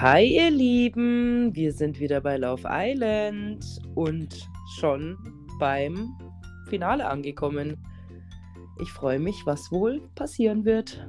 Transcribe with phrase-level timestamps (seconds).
[0.00, 3.62] Hi ihr Lieben, wir sind wieder bei Love Island
[3.94, 5.18] und schon
[5.58, 6.16] beim
[6.70, 7.76] Finale angekommen.
[8.80, 11.06] Ich freue mich, was wohl passieren wird.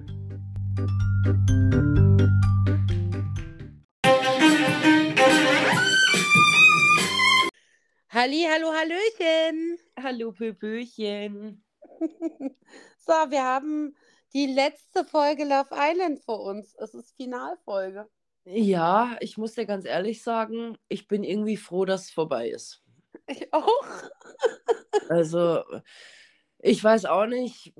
[8.10, 9.78] Halli, hallo, hallöchen.
[10.03, 11.63] Hallo Pöpöchen.
[12.97, 13.96] So, wir haben
[14.33, 16.76] die letzte Folge Love Island vor uns.
[16.76, 18.09] Es ist Finalfolge.
[18.45, 22.81] Ja, ich muss dir ganz ehrlich sagen, ich bin irgendwie froh, dass es vorbei ist.
[23.27, 23.67] Ich auch.
[25.09, 25.64] Also,
[26.59, 27.73] ich weiß auch nicht,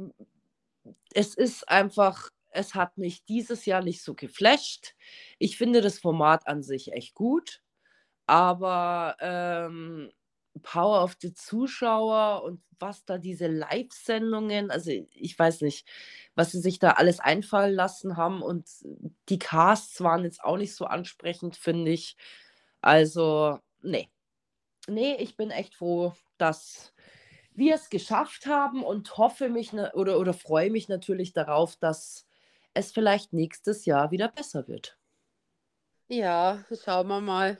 [1.14, 4.96] es ist einfach, es hat mich dieses Jahr nicht so geflasht.
[5.40, 7.62] Ich finde das Format an sich echt gut,
[8.28, 10.12] aber ähm,
[10.62, 15.88] Power of the Zuschauer und was da diese Live-Sendungen, also ich weiß nicht,
[16.36, 18.68] was sie sich da alles einfallen lassen haben und
[19.30, 22.18] die Casts waren jetzt auch nicht so ansprechend, finde ich.
[22.82, 24.10] Also, nee.
[24.88, 26.94] Nee, ich bin echt froh, dass
[27.54, 32.26] wir es geschafft haben und hoffe mich ne, oder, oder freue mich natürlich darauf, dass
[32.74, 34.98] es vielleicht nächstes Jahr wieder besser wird.
[36.10, 37.58] Ja, schauen wir mal.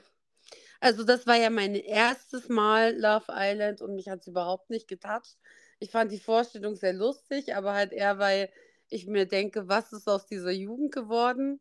[0.82, 4.88] Also das war ja mein erstes Mal Love Island und mich hat es überhaupt nicht
[4.88, 5.36] getatscht.
[5.78, 8.50] Ich fand die Vorstellung sehr lustig, aber halt eher, weil
[8.88, 11.60] ich mir denke, was ist aus dieser Jugend geworden?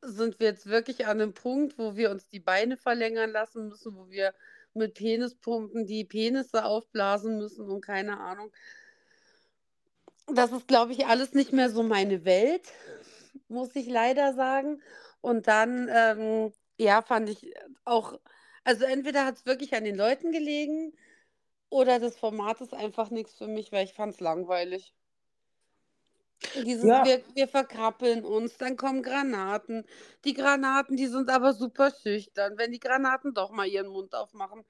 [0.00, 3.94] Sind wir jetzt wirklich an einem Punkt, wo wir uns die Beine verlängern lassen müssen,
[3.94, 4.32] wo wir
[4.72, 8.50] mit Penispumpen die Penisse aufblasen müssen und keine Ahnung.
[10.28, 12.72] Das ist, glaube ich, alles nicht mehr so meine Welt,
[13.48, 14.80] muss ich leider sagen.
[15.20, 17.52] Und dann ähm, ja, fand ich
[17.84, 18.18] auch,
[18.64, 20.94] also entweder hat es wirklich an den Leuten gelegen
[21.70, 24.94] oder das Format ist einfach nichts für mich, weil ich fand es langweilig.
[26.54, 27.02] Dieses, Ja.
[27.02, 29.84] wir, wir verkrappeln uns, dann kommen Granaten.
[30.24, 32.58] Die Granaten, die sind aber super schüchtern.
[32.58, 34.64] Wenn die Granaten doch mal ihren Mund aufmachen,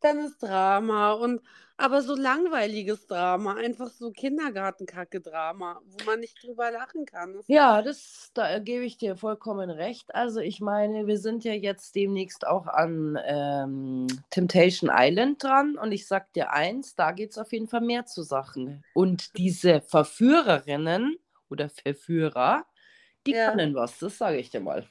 [0.00, 1.12] dann ist Drama.
[1.12, 1.42] Und
[1.76, 7.34] aber so langweiliges Drama, einfach so Kindergartenkacke-Drama, wo man nicht drüber lachen kann.
[7.34, 10.14] Das, Ja, das, da gebe ich dir vollkommen recht.
[10.14, 15.90] Also ich meine, wir sind ja jetzt demnächst auch an ähm, Temptation Island dran und
[15.90, 18.84] ich sag dir eins, da geht es auf jeden Fall mehr zu Sachen.
[18.92, 21.16] Und diese Verführerinnen
[21.48, 22.66] oder Verführer,
[23.26, 24.86] die ja, können was, das sage ich dir mal.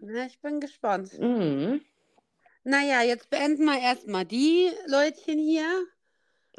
[0.00, 1.12] na, ich bin gespannt.
[1.18, 1.80] Mhm.
[2.64, 5.64] Naja, jetzt beenden wir erstmal die Leutchen hier.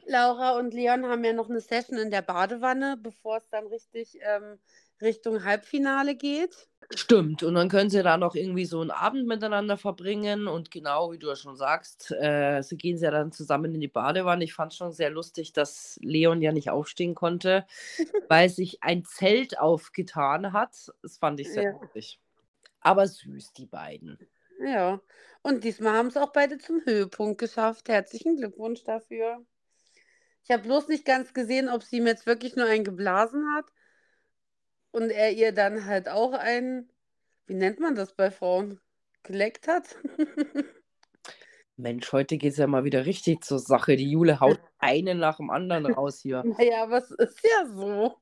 [0.06, 4.18] Laura und Leon haben ja noch eine Session in der Badewanne, bevor es dann richtig
[4.22, 4.60] ähm,
[5.02, 6.68] Richtung Halbfinale geht.
[6.94, 11.12] Stimmt, und dann können sie da noch irgendwie so einen Abend miteinander verbringen und genau
[11.12, 14.44] wie du ja schon sagst, äh, sie gehen ja dann zusammen in die Badewanne.
[14.44, 17.66] Ich fand es schon sehr lustig, dass Leon ja nicht aufstehen konnte,
[18.28, 20.92] weil sich ein Zelt aufgetan hat.
[21.02, 21.72] Das fand ich sehr Ja.
[21.80, 22.20] lustig.
[22.82, 24.18] Aber süß, die beiden.
[24.64, 25.02] Ja,
[25.42, 27.90] und diesmal haben es auch beide zum Höhepunkt geschafft.
[27.90, 29.44] Herzlichen Glückwunsch dafür.
[30.44, 33.66] Ich habe bloß nicht ganz gesehen, ob sie ihm jetzt wirklich nur einen geblasen hat
[34.92, 36.90] und er ihr dann halt auch einen,
[37.48, 38.80] wie nennt man das bei Frauen,
[39.24, 39.98] geleckt hat.
[41.78, 43.96] Mensch, heute geht es ja mal wieder richtig zur Sache.
[43.96, 46.44] Die Jule haut einen nach dem anderen raus hier.
[46.58, 48.18] Naja, aber es ist ja so.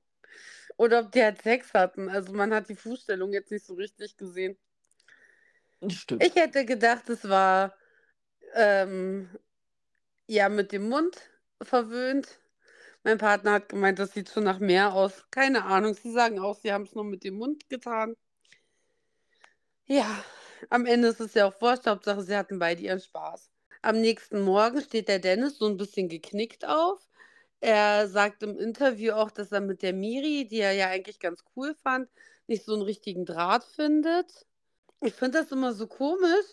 [0.77, 2.07] Oder ob die halt Sex hatten.
[2.09, 4.57] Also man hat die Fußstellung jetzt nicht so richtig gesehen.
[5.87, 6.23] Stimmt.
[6.23, 7.73] Ich hätte gedacht, es war
[8.53, 9.29] ähm,
[10.27, 11.17] ja mit dem Mund
[11.61, 12.39] verwöhnt.
[13.03, 15.25] Mein Partner hat gemeint, das sieht schon nach mehr aus.
[15.31, 15.93] Keine Ahnung.
[15.93, 18.15] Sie sagen auch, sie haben es nur mit dem Mund getan.
[19.85, 20.23] Ja,
[20.69, 21.87] am Ende ist es ja auch wurscht.
[21.87, 23.49] Hauptsache, sie hatten beide ihren Spaß.
[23.81, 27.07] Am nächsten Morgen steht der Dennis so ein bisschen geknickt auf.
[27.61, 31.43] Er sagt im Interview auch, dass er mit der Miri, die er ja eigentlich ganz
[31.55, 32.09] cool fand,
[32.47, 34.45] nicht so einen richtigen Draht findet.
[35.01, 36.45] Ich finde das immer so komisch.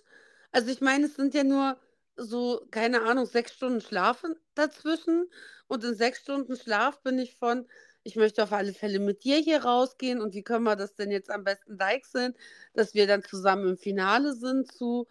[0.52, 1.78] Also ich meine, es sind ja nur
[2.16, 4.24] so, keine Ahnung, sechs Stunden Schlaf
[4.54, 5.30] dazwischen.
[5.68, 7.66] Und in sechs Stunden Schlaf bin ich von,
[8.04, 10.20] ich möchte auf alle Fälle mit dir hier rausgehen.
[10.20, 12.34] Und wie können wir das denn jetzt am besten deichseln,
[12.74, 15.08] dass wir dann zusammen im Finale sind zu,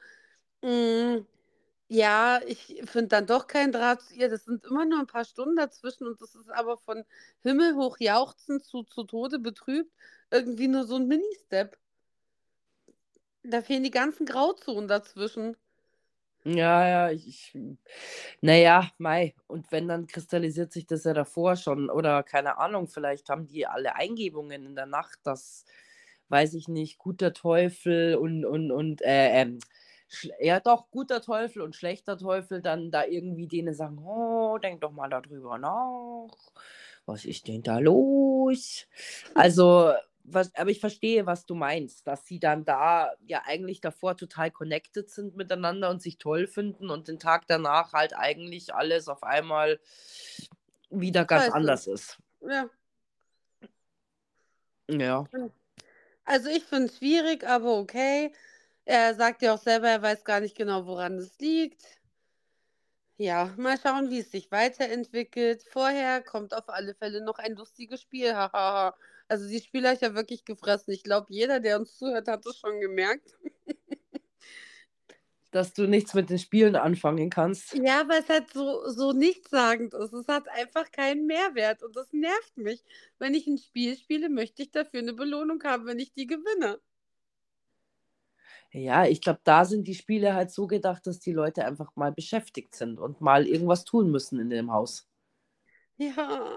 [0.63, 1.19] mm,
[1.89, 4.29] ja, ich finde dann doch keinen Draht zu ihr.
[4.29, 7.03] Das sind immer nur ein paar Stunden dazwischen und das ist aber von
[7.43, 9.91] Himmel hoch jauchzend zu, zu Tode betrübt
[10.31, 11.77] irgendwie nur so ein Mini-Step.
[13.50, 15.56] Da fehlen die ganzen Grauzonen dazwischen.
[16.45, 17.57] Ja, ja, ich, ich
[18.42, 19.33] naja, Mai.
[19.47, 21.89] Und wenn, dann kristallisiert sich das ja davor schon.
[21.89, 25.65] Oder keine Ahnung, vielleicht haben die alle Eingebungen in der Nacht, dass,
[26.30, 29.59] weiß ich nicht, guter Teufel und, und, und, äh, ähm,
[30.39, 34.91] ja doch, guter Teufel und schlechter Teufel dann da irgendwie denen sagen, oh, denk doch
[34.91, 36.27] mal darüber nach.
[37.07, 38.88] Was ist denn da los?
[39.33, 39.94] Also,
[40.27, 44.51] was, aber ich verstehe, was du meinst, dass sie dann da ja eigentlich davor total
[44.51, 49.24] connected sind miteinander und sich toll finden und den Tag danach halt eigentlich alles auf
[49.24, 49.80] einmal
[50.89, 51.56] wieder ganz Scheiße.
[51.56, 52.18] anders ist.
[52.42, 52.69] Ja.
[54.89, 55.27] Ja.
[56.25, 58.33] Also ich finde es schwierig, aber okay.
[58.86, 61.81] Er sagt ja auch selber, er weiß gar nicht genau, woran es liegt.
[63.18, 65.63] Ja, mal schauen, wie es sich weiterentwickelt.
[65.63, 68.33] Vorher kommt auf alle Fälle noch ein lustiges Spiel.
[68.36, 68.95] Hahaha.
[69.27, 70.94] Also die Spieler ich ja wirklich gefressen.
[70.94, 73.36] Ich glaube, jeder, der uns zuhört, hat es schon gemerkt.
[75.51, 77.74] Dass du nichts mit den Spielen anfangen kannst.
[77.75, 80.12] Ja, weil es halt so, so nichtssagend ist.
[80.12, 82.83] Es hat einfach keinen Mehrwert und das nervt mich.
[83.19, 86.81] Wenn ich ein Spiel spiele, möchte ich dafür eine Belohnung haben, wenn ich die gewinne.
[88.72, 92.12] Ja, ich glaube, da sind die Spiele halt so gedacht, dass die Leute einfach mal
[92.12, 95.07] beschäftigt sind und mal irgendwas tun müssen in dem Haus.
[95.98, 96.51] Ja,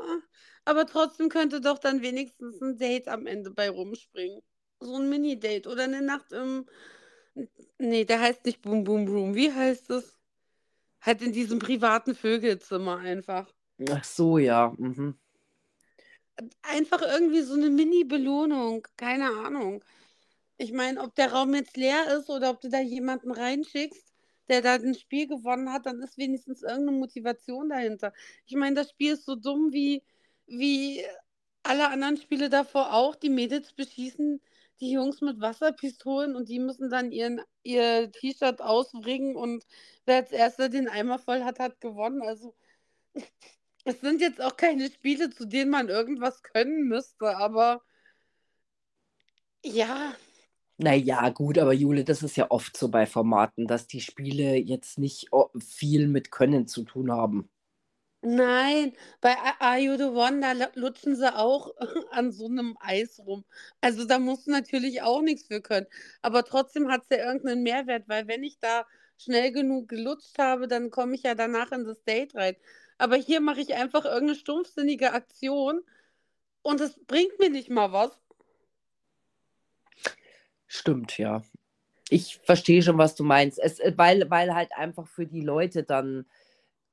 [0.68, 4.42] aber trotzdem könnte doch dann wenigstens ein Date am Ende bei rumspringen.
[4.80, 6.66] So ein Mini-Date oder eine Nacht im.
[7.78, 9.34] Nee, der heißt nicht Boom Boom Room.
[9.34, 10.18] Wie heißt es?
[11.00, 13.52] Halt in diesem privaten Vögelzimmer einfach.
[13.90, 14.74] Ach so, ja.
[14.76, 15.18] Mhm.
[16.62, 18.86] Einfach irgendwie so eine Mini-Belohnung.
[18.96, 19.82] Keine Ahnung.
[20.58, 24.12] Ich meine, ob der Raum jetzt leer ist oder ob du da jemanden reinschickst,
[24.48, 28.12] der da ein Spiel gewonnen hat, dann ist wenigstens irgendeine Motivation dahinter.
[28.46, 30.02] Ich meine, das Spiel ist so dumm wie,
[30.48, 31.04] wie
[31.62, 33.14] alle anderen Spiele davor auch.
[33.16, 34.40] Die Mädels beschießen
[34.80, 39.64] die Jungs mit Wasserpistolen und die müssen dann ihren, ihr T-Shirt ausbringen und
[40.06, 42.22] wer als erster den Eimer voll hat, hat gewonnen.
[42.22, 42.54] Also
[43.84, 47.82] es sind jetzt auch keine Spiele, zu denen man irgendwas können müsste, aber
[49.64, 50.14] ja,
[50.78, 54.98] Naja, gut, aber Jule, das ist ja oft so bei Formaten, dass die Spiele jetzt
[54.98, 55.28] nicht
[55.60, 57.50] viel mit Können zu tun haben.
[58.20, 61.72] Nein, bei Are You the One, da lutschen sie auch
[62.10, 63.44] an so einem Eis rum.
[63.80, 65.86] Also da musst du natürlich auch nichts für können.
[66.20, 68.86] Aber trotzdem hat es ja irgendeinen Mehrwert, weil wenn ich da
[69.18, 72.56] schnell genug gelutscht habe, dann komme ich ja danach in das Date rein.
[72.98, 75.82] Aber hier mache ich einfach irgendeine stumpfsinnige Aktion
[76.62, 78.10] und es bringt mir nicht mal was.
[80.66, 81.42] Stimmt, ja.
[82.10, 83.58] Ich verstehe schon, was du meinst.
[83.58, 86.26] Es, äh, weil, weil halt einfach für die Leute dann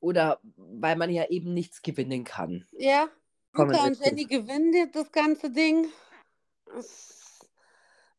[0.06, 2.68] oder weil man ja eben nichts gewinnen kann.
[2.74, 3.10] Ja,
[3.54, 4.00] Luca und.
[4.00, 5.88] Jenny gewinnen jetzt das ganze Ding.
[6.78, 7.40] Es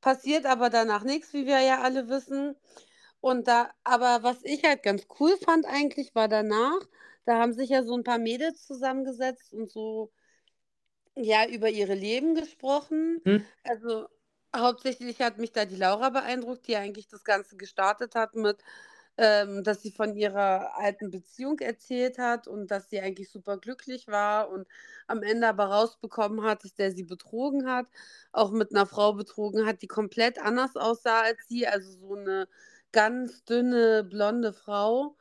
[0.00, 2.56] passiert aber danach nichts, wie wir ja alle wissen.
[3.20, 6.80] Und da, aber was ich halt ganz cool fand eigentlich, war danach,
[7.24, 10.10] da haben sich ja so ein paar Mädels zusammengesetzt und so,
[11.14, 13.20] ja, über ihre Leben gesprochen.
[13.24, 13.44] Hm?
[13.62, 14.08] Also
[14.54, 18.58] hauptsächlich hat mich da die Laura beeindruckt, die eigentlich das Ganze gestartet hat mit,
[19.18, 24.08] ähm, dass sie von ihrer alten Beziehung erzählt hat und dass sie eigentlich super glücklich
[24.08, 24.66] war und
[25.06, 27.86] am Ende aber rausbekommen hat, dass der sie betrogen hat,
[28.32, 32.48] auch mit einer Frau betrogen hat, die komplett anders aussah als sie, also so eine
[32.92, 35.16] ganz dünne, blonde Frau.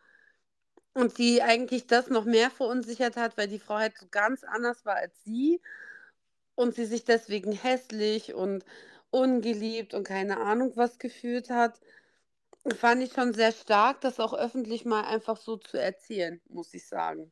[0.93, 4.85] Und die eigentlich das noch mehr verunsichert hat, weil die Frau halt so ganz anders
[4.85, 5.61] war als sie
[6.55, 8.65] und sie sich deswegen hässlich und
[9.11, 11.79] ungeliebt und keine Ahnung was gefühlt hat.
[12.73, 16.87] Fand ich schon sehr stark, das auch öffentlich mal einfach so zu erzählen, muss ich
[16.87, 17.31] sagen.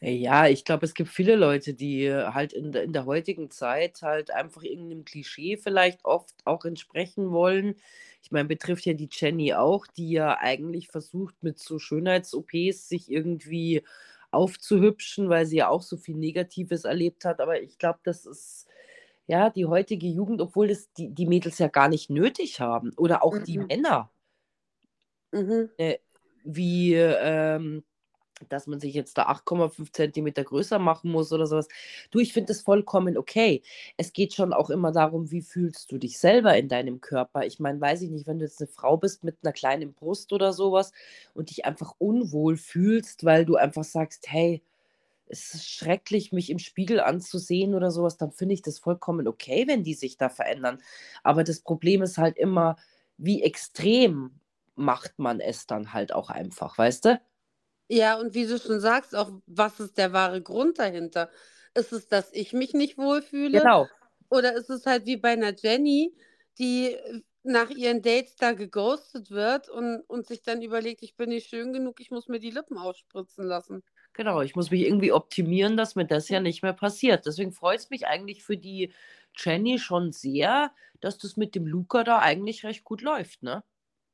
[0.00, 4.02] Ja, ich glaube, es gibt viele Leute, die äh, halt in in der heutigen Zeit
[4.02, 7.76] halt einfach irgendeinem Klischee vielleicht oft auch entsprechen wollen.
[8.22, 13.10] Ich meine, betrifft ja die Jenny auch, die ja eigentlich versucht, mit so Schönheits-OPs sich
[13.12, 13.82] irgendwie
[14.32, 17.40] aufzuhübschen, weil sie ja auch so viel Negatives erlebt hat.
[17.40, 18.66] Aber ich glaube, das ist
[19.26, 22.92] ja die heutige Jugend, obwohl das die, die Mädels ja gar nicht nötig haben.
[22.96, 23.66] Oder auch die Mhm.
[23.68, 24.10] Männer,
[25.32, 25.70] Mhm.
[25.78, 25.98] äh,
[26.44, 27.84] wie ähm,
[28.50, 31.68] dass man sich jetzt da 8,5 Zentimeter größer machen muss oder sowas.
[32.12, 33.62] Du, ich finde das vollkommen okay.
[33.98, 37.46] Es geht schon auch immer darum, wie fühlst du dich selber in deinem Körper.
[37.46, 40.32] Ich meine, weiß ich nicht, wenn du jetzt eine Frau bist mit einer kleinen Brust
[40.34, 40.92] oder sowas
[41.34, 44.62] und dich einfach unwohl fühlst, weil du einfach sagst, hey,
[45.32, 49.66] es ist schrecklich, mich im Spiegel anzusehen oder sowas, dann finde ich das vollkommen okay,
[49.66, 50.80] wenn die sich da verändern.
[51.22, 52.76] Aber das Problem ist halt immer,
[53.16, 54.38] wie extrem
[54.74, 57.20] macht man es dann halt auch einfach, weißt du?
[57.88, 61.30] Ja, und wie du schon sagst, auch was ist der wahre Grund dahinter?
[61.74, 63.60] Ist es, dass ich mich nicht wohlfühle?
[63.60, 63.88] Genau.
[64.28, 66.14] Oder ist es halt wie bei einer Jenny,
[66.58, 71.30] die äh, nach ihren Dates da geghostet wird und, und sich dann überlegt, ich bin
[71.30, 73.82] nicht schön genug, ich muss mir die Lippen aufspritzen lassen.
[74.14, 77.24] Genau, ich muss mich irgendwie optimieren, dass mir das ja nicht mehr passiert.
[77.26, 78.92] Deswegen freut es mich eigentlich für die
[79.36, 83.64] Jenny schon sehr, dass das mit dem Luca da eigentlich recht gut läuft, ne?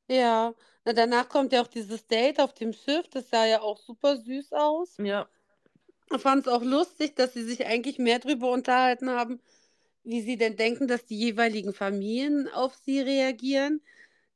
[0.09, 3.77] Ja, na, danach kommt ja auch dieses Date auf dem Schiff, das sah ja auch
[3.77, 4.97] super süß aus.
[4.97, 5.29] Ja.
[6.11, 9.39] Ich fand es auch lustig, dass sie sich eigentlich mehr drüber unterhalten haben,
[10.03, 13.81] wie sie denn denken, dass die jeweiligen Familien auf sie reagieren.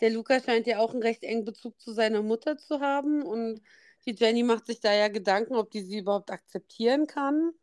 [0.02, 3.62] Der Luca scheint ja auch einen recht engen Bezug zu seiner Mutter zu haben und
[4.04, 7.54] die Jenny macht sich da ja Gedanken, ob die sie überhaupt akzeptieren kann.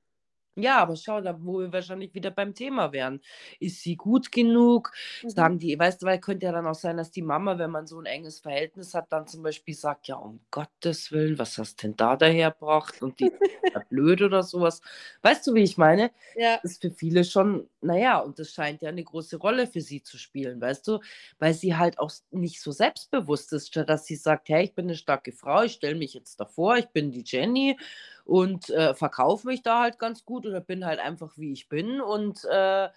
[0.57, 3.21] Ja, aber schau, da wo wir wahrscheinlich wieder beim Thema wären.
[3.61, 4.93] Ist sie gut genug?
[5.23, 5.31] Mhm.
[5.31, 7.87] Sagen die, weißt du, weil könnte ja dann auch sein, dass die Mama, wenn man
[7.87, 11.83] so ein enges Verhältnis hat, dann zum Beispiel sagt, ja, um Gottes Willen, was hast
[11.83, 13.01] denn da dahergebracht?
[13.01, 13.27] Und die
[13.63, 14.81] ist ja blöd oder sowas.
[15.23, 16.11] Weißt du, wie ich meine?
[16.35, 20.03] Ja, Ist für viele schon, naja, und das scheint ja eine große Rolle für sie
[20.03, 21.01] zu spielen, weißt du?
[21.39, 24.87] Weil sie halt auch nicht so selbstbewusst ist, statt dass sie sagt, hey, ich bin
[24.87, 27.79] eine starke Frau, ich stelle mich jetzt davor, ich bin die Jenny
[28.25, 32.01] und äh, verkaufe mich da halt ganz gut oder bin halt einfach wie ich bin
[32.01, 32.89] und äh,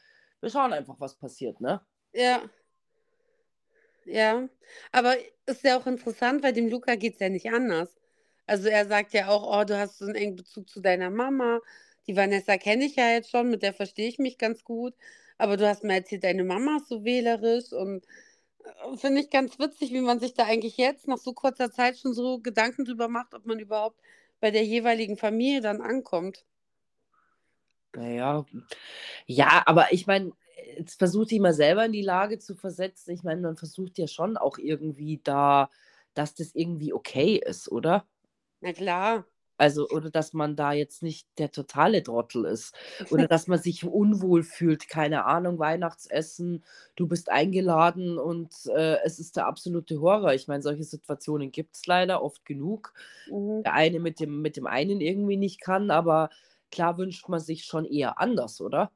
[0.42, 1.82] wir schauen einfach, was passiert, ne?
[2.14, 2.42] ja,
[4.06, 4.48] ja.
[4.92, 7.90] Aber ist ja auch interessant, weil dem Luca geht es ja nicht anders.
[8.46, 11.60] Also er sagt ja auch, oh, du hast so einen engen Bezug zu deiner Mama.
[12.08, 14.94] Die Vanessa kenne ich ja jetzt schon, mit der verstehe ich mich ganz gut.
[15.38, 18.06] Aber du hast mir erzählt, deine Mama ist so wählerisch und
[18.64, 21.98] äh, finde ich ganz witzig, wie man sich da eigentlich jetzt nach so kurzer Zeit
[21.98, 24.00] schon so Gedanken drüber macht, ob man überhaupt
[24.40, 26.46] bei der jeweiligen Familie dann ankommt.
[27.96, 28.46] Naja,
[29.28, 30.32] ja, aber ich meine,
[30.78, 33.12] jetzt versucht dich mal selber in die Lage zu versetzen.
[33.12, 35.70] Ich meine, man versucht ja schon auch irgendwie da,
[36.14, 38.06] dass das irgendwie okay ist, oder?
[38.62, 39.26] Na klar.
[39.58, 42.76] Also, oder dass man da jetzt nicht der totale Trottel ist
[43.12, 46.64] oder dass man sich unwohl fühlt, keine Ahnung, Weihnachtsessen,
[46.96, 50.34] du bist eingeladen und äh, es ist der absolute Horror.
[50.34, 52.94] Ich meine, solche Situationen gibt es leider oft genug.
[53.28, 53.64] Mhm.
[53.64, 56.30] Der eine mit dem, mit dem einen irgendwie nicht kann, aber
[56.72, 58.92] klar wünscht man sich schon eher anders, oder?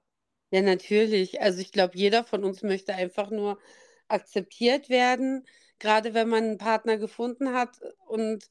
[0.52, 1.42] Ja, natürlich.
[1.42, 3.60] Also ich glaube, jeder von uns möchte einfach nur
[4.08, 5.46] akzeptiert werden,
[5.80, 8.50] gerade wenn man einen Partner gefunden hat und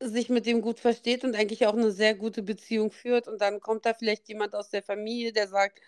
[0.00, 3.28] sich mit dem gut versteht und eigentlich auch eine sehr gute Beziehung führt.
[3.28, 5.80] Und dann kommt da vielleicht jemand aus der Familie, der sagt,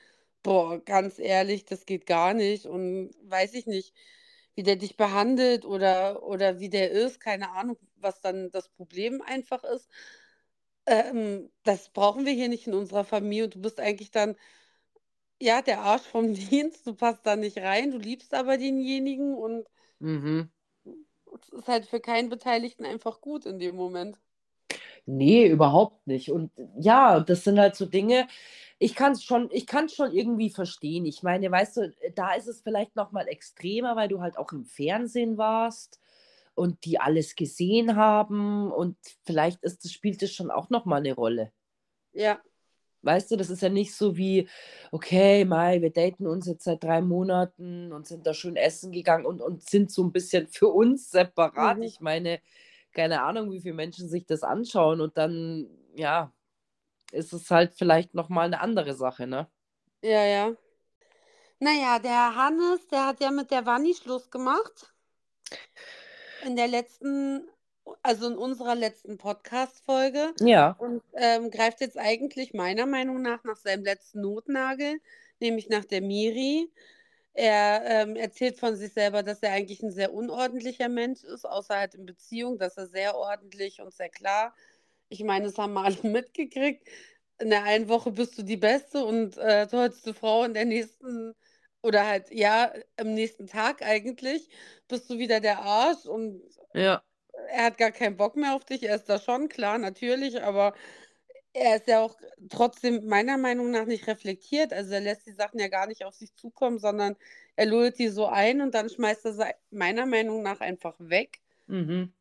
[0.42, 3.94] boah, ganz ehrlich, das geht gar nicht und weiß ich nicht,
[4.54, 9.22] wie der dich behandelt oder, oder wie der ist, keine Ahnung, was dann das Problem
[9.22, 9.88] einfach ist.
[10.86, 14.36] Ähm, das brauchen wir hier nicht in unserer Familie und du bist eigentlich dann
[15.40, 19.66] ja, der Arsch vom Dienst, du passt da nicht rein, du liebst aber denjenigen und
[20.00, 20.50] Mhm.
[21.42, 24.18] Es ist halt für keinen Beteiligten einfach gut in dem Moment.
[25.06, 26.30] Nee, überhaupt nicht.
[26.30, 28.28] Und ja, das sind halt so Dinge,
[28.78, 31.04] ich kann es schon, ich kann schon irgendwie verstehen.
[31.04, 34.52] Ich meine, weißt du, da ist es vielleicht noch mal extremer, weil du halt auch
[34.52, 36.00] im Fernsehen warst
[36.54, 40.96] und die alles gesehen haben und vielleicht ist das, spielt das schon auch noch mal
[40.96, 41.52] eine Rolle.
[42.12, 42.40] Ja,
[43.02, 44.48] Weißt du, das ist ja nicht so wie,
[44.92, 49.26] okay, Mai, wir daten uns jetzt seit drei Monaten und sind da schön essen gegangen
[49.26, 51.78] und, und sind so ein bisschen für uns separat.
[51.78, 51.82] mhm.
[51.82, 52.40] Ich meine,
[52.92, 56.32] keine Ahnung, wie viele Menschen sich das anschauen und dann, ja,
[57.12, 59.48] ist es halt vielleicht noch mal eine andere Sache, ne?
[60.02, 60.56] Ja, ja.
[61.60, 64.92] Naja, der Hannes, der hat ja mit der Wanni Schluss gemacht.
[66.40, 67.48] In der letzten,
[68.02, 70.32] also in unserer letzten Podcast-Folge.
[70.40, 75.00] Ja, Und ähm, greift jetzt eigentlich meiner Meinung nach nach seinem letzten Notnagel,
[75.40, 76.70] nämlich nach der Miri.
[77.32, 81.76] Er ähm, erzählt von sich selber, dass er eigentlich ein sehr unordentlicher Mensch ist, außer
[81.76, 84.54] halt in Beziehung, dass er sehr ordentlich und sehr klar.
[85.08, 86.86] Ich meine, das haben wir alle mitgekriegt.
[87.38, 91.34] In der einen Woche bist du die beste und äh, tollste Frau, in der nächsten,
[91.82, 94.48] oder halt, ja, am nächsten Tag eigentlich,
[94.88, 96.42] bist du wieder der Arsch und
[96.74, 97.02] ja,
[97.48, 98.82] er hat gar keinen Bock mehr auf dich.
[98.84, 100.74] Er ist da schon, klar, natürlich, aber
[101.54, 102.16] er ist ja auch
[102.50, 104.72] trotzdem meiner Meinung nach nicht reflektiert.
[104.72, 107.16] Also er lässt die Sachen ja gar nicht auf sich zukommen, sondern
[107.56, 111.40] er lullt die so ein und dann schmeißt er sie meiner Meinung nach einfach weg.
[111.68, 112.12] mhm.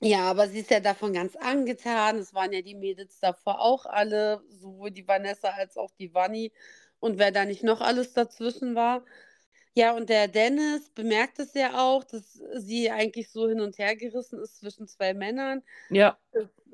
[0.00, 2.18] Ja, aber sie ist ja davon ganz angetan.
[2.18, 6.52] Es waren ja die Mädels davor auch alle, sowohl die Vanessa als auch die Vanni
[7.00, 9.04] und wer da nicht noch alles dazwischen war.
[9.76, 13.96] Ja, und der Dennis bemerkt es ja auch, dass sie eigentlich so hin und her
[13.96, 15.62] gerissen ist zwischen zwei Männern.
[15.90, 16.18] Ja,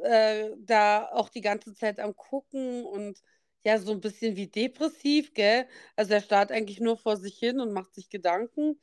[0.03, 3.23] äh, da auch die ganze Zeit am Gucken und
[3.65, 5.67] ja, so ein bisschen wie depressiv, gell?
[5.97, 8.79] Also er starrt eigentlich nur vor sich hin und macht sich Gedanken.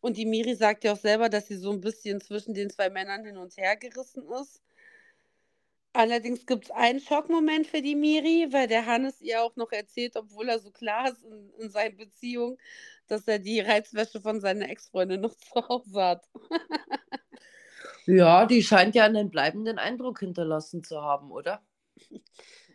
[0.00, 2.90] Und die Miri sagt ja auch selber, dass sie so ein bisschen zwischen den zwei
[2.90, 4.62] Männern hin und her gerissen ist.
[5.98, 10.14] Allerdings gibt es einen Schockmoment für die Miri, weil der Hannes ihr auch noch erzählt,
[10.14, 12.56] obwohl er so klar ist in, in seinen Beziehungen,
[13.08, 16.28] dass er die Reizwäsche von seiner Ex-Freundin noch zu Hause hat.
[18.06, 21.66] ja, die scheint ja einen bleibenden Eindruck hinterlassen zu haben, oder?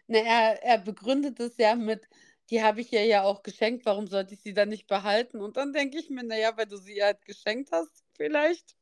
[0.08, 2.10] Na, er, er begründet es ja mit,
[2.50, 5.40] die habe ich ihr ja auch geschenkt, warum sollte ich sie dann nicht behalten?
[5.40, 8.76] Und dann denke ich mir, naja, weil du sie ihr halt geschenkt hast, vielleicht.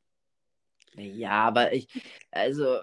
[0.95, 1.88] Ja, aber ich,
[2.31, 2.79] also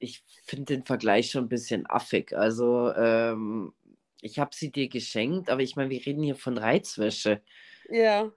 [0.00, 2.36] ich finde den Vergleich schon ein bisschen affig.
[2.36, 3.72] Also, ähm,
[4.20, 7.42] ich habe sie dir geschenkt, aber ich meine, wir reden hier von Reizwäsche.
[7.88, 8.32] Ja.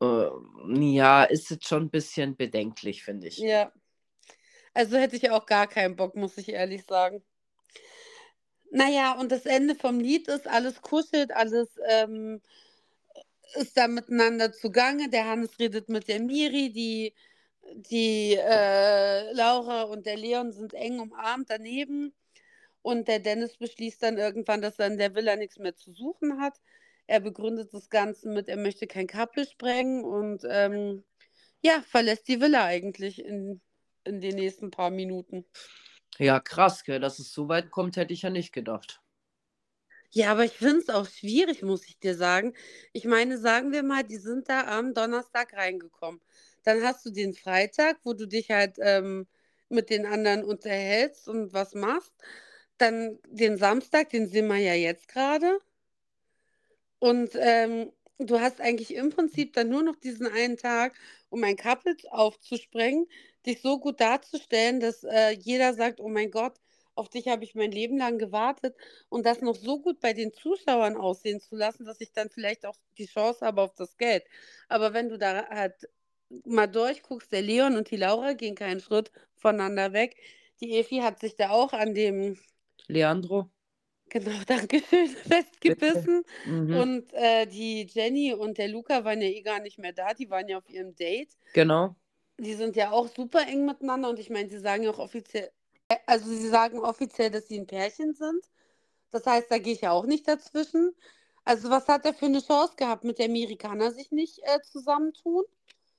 [0.00, 0.30] Äh,
[0.78, 3.38] ja, ist jetzt schon ein bisschen bedenklich, finde ich.
[3.38, 3.72] Ja.
[4.74, 7.22] Also hätte ich auch gar keinen Bock, muss ich ehrlich sagen.
[8.70, 12.40] Naja, und das Ende vom Lied ist, alles kuschelt, alles ähm,
[13.54, 15.10] ist da miteinander zugange.
[15.10, 17.12] Der Hannes redet mit der Miri, die,
[17.74, 22.14] die äh, Laura und der Leon sind eng umarmt daneben.
[22.82, 26.40] Und der Dennis beschließt dann irgendwann, dass er in der Villa nichts mehr zu suchen
[26.40, 26.60] hat.
[27.06, 31.04] Er begründet das Ganze mit, er möchte kein Kappel sprengen und ähm,
[31.60, 33.60] ja, verlässt die Villa eigentlich in,
[34.04, 35.44] in den nächsten paar Minuten.
[36.18, 37.00] Ja, krass, gell?
[37.00, 39.01] dass es so weit kommt, hätte ich ja nicht gedacht.
[40.14, 42.54] Ja, aber ich finde es auch schwierig, muss ich dir sagen.
[42.92, 46.20] Ich meine, sagen wir mal, die sind da am Donnerstag reingekommen.
[46.64, 49.26] Dann hast du den Freitag, wo du dich halt ähm,
[49.70, 52.12] mit den anderen unterhältst und was machst.
[52.78, 55.58] Dann den Samstag, den sehen wir ja jetzt gerade.
[56.98, 60.94] Und ähm, du hast eigentlich im Prinzip dann nur noch diesen einen Tag,
[61.30, 63.06] um ein Couple aufzusprengen,
[63.46, 66.54] dich so gut darzustellen, dass äh, jeder sagt, oh mein Gott,
[66.94, 68.76] auf dich habe ich mein Leben lang gewartet
[69.08, 72.66] und das noch so gut bei den Zuschauern aussehen zu lassen, dass ich dann vielleicht
[72.66, 74.24] auch die Chance habe auf das Geld.
[74.68, 75.88] Aber wenn du da halt
[76.44, 80.16] mal durchguckst, der Leon und die Laura gehen keinen Schritt voneinander weg.
[80.60, 82.38] Die Efi hat sich da auch an dem
[82.86, 83.50] Leandro.
[84.08, 86.22] Genau, danke schön, festgebissen.
[86.44, 86.74] Mhm.
[86.74, 90.30] Und äh, die Jenny und der Luca waren ja eh gar nicht mehr da, die
[90.30, 91.30] waren ja auf ihrem Date.
[91.54, 91.96] Genau.
[92.38, 95.50] Die sind ja auch super eng miteinander und ich meine, sie sagen ja auch offiziell,
[96.06, 98.44] also sie sagen offiziell, dass sie ein Pärchen sind.
[99.10, 100.94] Das heißt, da gehe ich ja auch nicht dazwischen.
[101.44, 103.04] Also was hat er für eine Chance gehabt?
[103.04, 105.44] Mit der Miri kann er sich nicht äh, zusammentun?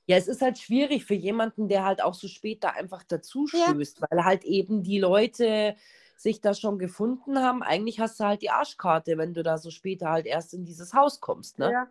[0.06, 4.00] Ja, es ist halt schwierig für jemanden, der halt auch so später einfach dazu stößt,
[4.00, 4.06] ja.
[4.10, 5.76] weil halt eben die Leute
[6.16, 7.62] sich da schon gefunden haben.
[7.62, 10.94] Eigentlich hast du halt die Arschkarte, wenn du da so später halt erst in dieses
[10.94, 11.72] Haus kommst, ne?
[11.72, 11.88] Ja.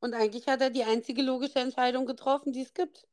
[0.00, 3.06] Und eigentlich hat er die einzige logische Entscheidung getroffen, die es gibt.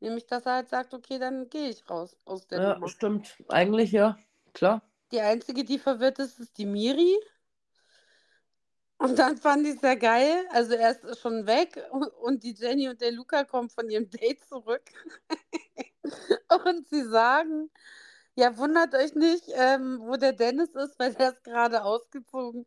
[0.00, 2.88] Nämlich, dass er halt sagt, okay, dann gehe ich raus aus der Ja, Nummer.
[2.88, 3.36] stimmt.
[3.48, 4.18] Eigentlich ja,
[4.52, 4.82] klar.
[5.12, 7.16] Die einzige, die verwirrt ist, ist die Miri.
[8.98, 10.46] Und dann fand ich es sehr geil.
[10.50, 11.82] Also er ist schon weg
[12.22, 14.82] und die Jenny und der Luca kommen von ihrem Date zurück.
[16.66, 17.70] und sie sagen,
[18.36, 22.66] ja, wundert euch nicht, ähm, wo der Dennis ist, weil der ist gerade ausgezogen.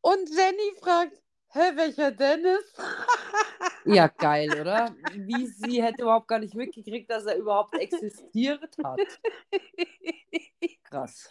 [0.00, 2.64] Und Jenny fragt, hä, welcher Dennis?
[3.84, 4.94] ja, geil, oder?
[5.14, 9.00] Wie sie hätte überhaupt gar nicht mitgekriegt, dass er überhaupt existiert hat.
[10.84, 11.30] Krass.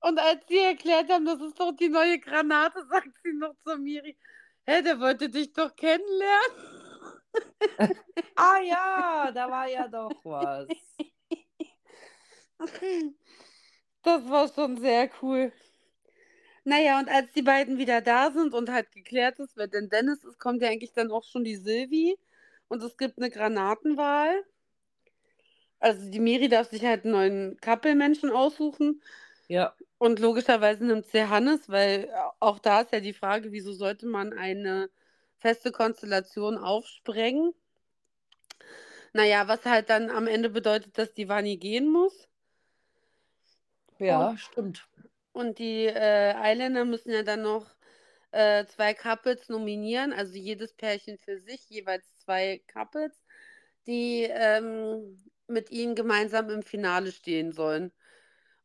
[0.00, 3.76] Und als sie erklärt haben, das ist doch die neue Granate, sagt sie noch zu
[3.76, 4.16] Miri,
[4.64, 6.78] hä, der wollte dich doch kennenlernen.
[8.36, 10.68] ah ja, da war ja doch was.
[14.02, 15.52] Das war schon sehr cool.
[16.68, 20.22] Naja, und als die beiden wieder da sind und halt geklärt ist, wer denn Dennis
[20.22, 22.18] ist, kommt ja eigentlich dann auch schon die Silvi
[22.68, 24.44] und es gibt eine Granatenwahl.
[25.80, 29.02] Also die Miri darf sich halt einen neuen Kappelmenschen aussuchen.
[29.48, 29.74] Ja.
[29.96, 34.34] Und logischerweise nimmt sie Hannes, weil auch da ist ja die Frage, wieso sollte man
[34.34, 34.90] eine
[35.38, 37.54] feste Konstellation aufsprengen?
[39.14, 42.28] Naja, was halt dann am Ende bedeutet, dass die Vani gehen muss.
[43.98, 44.86] Ja, stimmt.
[45.32, 47.66] Und die äh, Eiländer müssen ja dann noch
[48.32, 53.12] äh, zwei Couples nominieren, also jedes Pärchen für sich, jeweils zwei Couples,
[53.86, 57.92] die ähm, mit ihnen gemeinsam im Finale stehen sollen.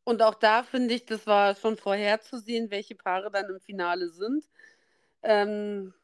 [0.04, 4.44] Und auch da finde ich, das war schon vorherzusehen, welche Paare dann im Finale sind.
[5.22, 5.94] Ähm,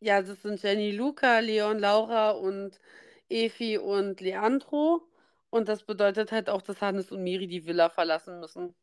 [0.00, 2.80] ja, das sind Jenny Luca, Leon Laura und
[3.28, 5.02] Efi und Leandro.
[5.50, 8.74] Und das bedeutet halt auch, dass Hannes und Miri die Villa verlassen müssen.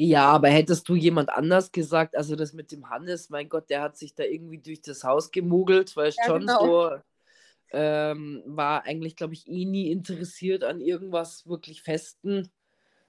[0.00, 3.82] Ja, aber hättest du jemand anders gesagt, also das mit dem Hannes, mein Gott, der
[3.82, 6.60] hat sich da irgendwie durch das Haus gemogelt, weißt ja, schon genau.
[6.60, 6.90] so,
[7.72, 12.48] ähm, war eigentlich, glaube ich, eh nie interessiert an irgendwas wirklich Festen.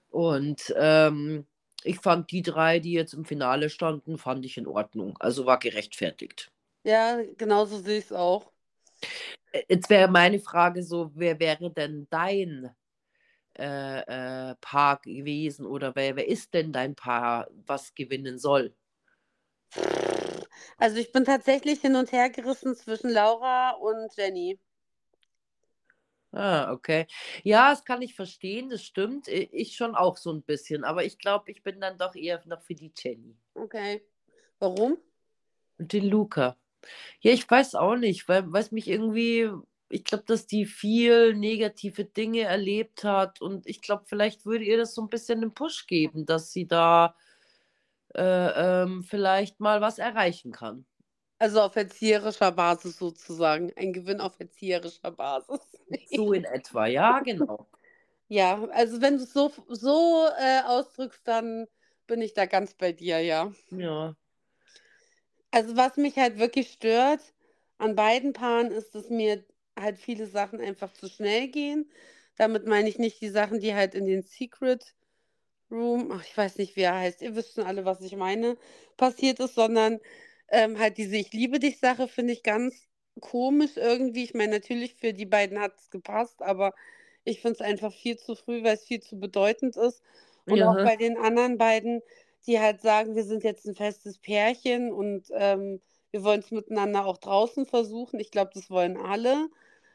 [0.09, 1.45] Und ähm,
[1.83, 5.15] ich fand die drei, die jetzt im Finale standen, fand ich in Ordnung.
[5.19, 6.51] Also war gerechtfertigt.
[6.83, 8.51] Ja, genauso sehe ich es auch.
[9.51, 12.71] Äh, jetzt wäre meine Frage so, wer wäre denn dein
[13.59, 18.73] äh, äh, Paar gewesen oder wer, wer ist denn dein Paar, was gewinnen soll?
[20.77, 24.59] Also ich bin tatsächlich hin und her gerissen zwischen Laura und Jenny.
[26.31, 27.07] Ah, okay.
[27.43, 29.27] Ja, das kann ich verstehen, das stimmt.
[29.27, 32.61] Ich schon auch so ein bisschen, aber ich glaube, ich bin dann doch eher noch
[32.61, 33.35] für die Jenny.
[33.55, 34.03] Okay.
[34.59, 34.97] Warum?
[35.79, 36.55] Und den Luca.
[37.21, 39.49] Ja, ich weiß auch nicht, weil es mich irgendwie,
[39.89, 44.77] ich glaube, dass die viel negative Dinge erlebt hat und ich glaube, vielleicht würde ihr
[44.77, 47.15] das so ein bisschen einen Push geben, dass sie da
[48.15, 48.21] äh,
[48.83, 50.85] ähm, vielleicht mal was erreichen kann.
[51.39, 53.71] Also auf erzieherischer Basis sozusagen.
[53.77, 55.59] Ein Gewinn auf erzieherischer Basis.
[56.11, 57.67] So in etwa, ja, genau.
[58.27, 61.65] Ja, also wenn du es so, so äh, ausdrückst, dann
[62.05, 63.51] bin ich da ganz bei dir, ja.
[63.71, 64.15] Ja.
[65.51, 67.21] Also was mich halt wirklich stört
[67.77, 69.43] an beiden Paaren ist, dass mir
[69.81, 71.89] halt viele Sachen einfach zu schnell gehen.
[72.37, 74.95] Damit meine ich nicht die Sachen, die halt in den Secret
[75.71, 78.57] Room, ach, ich weiß nicht, wie er heißt, ihr wisst schon alle, was ich meine,
[78.97, 79.99] passiert ist, sondern
[80.49, 82.87] ähm, halt diese Ich liebe dich Sache finde ich ganz
[83.21, 84.23] komisch irgendwie.
[84.23, 86.73] Ich meine, natürlich für die beiden hat es gepasst, aber
[87.23, 90.01] ich finde es einfach viel zu früh, weil es viel zu bedeutend ist.
[90.47, 90.65] Und Ja.
[90.65, 92.01] auch bei den anderen beiden,
[92.47, 97.05] die halt sagen, wir sind jetzt ein festes Pärchen und ähm, wir wollen es miteinander
[97.05, 98.19] auch draußen versuchen.
[98.19, 99.49] Ich glaube, das wollen alle.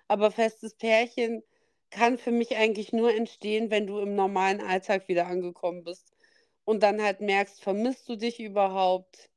[0.08, 1.42] Aber festes Pärchen
[1.90, 6.12] kann für mich eigentlich nur entstehen, wenn du im normalen Alltag wieder angekommen bist
[6.64, 9.30] und dann halt merkst, vermisst du dich überhaupt?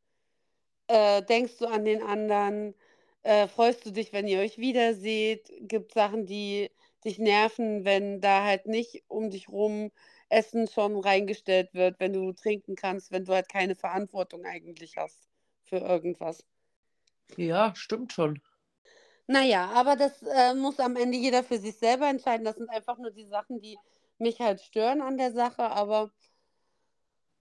[0.87, 2.75] Äh, denkst du an den anderen?
[3.23, 5.51] Äh, freust du dich, wenn ihr euch wiederseht?
[5.61, 6.71] Gibt Sachen, die
[7.05, 9.91] dich nerven, wenn da halt nicht um dich rum
[10.29, 15.29] Essen schon reingestellt wird, wenn du trinken kannst, wenn du halt keine Verantwortung eigentlich hast
[15.63, 16.45] für irgendwas?
[17.37, 18.41] Ja, stimmt schon.
[19.27, 22.45] Naja, aber das äh, muss am Ende jeder für sich selber entscheiden.
[22.45, 23.77] Das sind einfach nur die Sachen, die
[24.17, 25.63] mich halt stören an der Sache.
[25.63, 26.11] Aber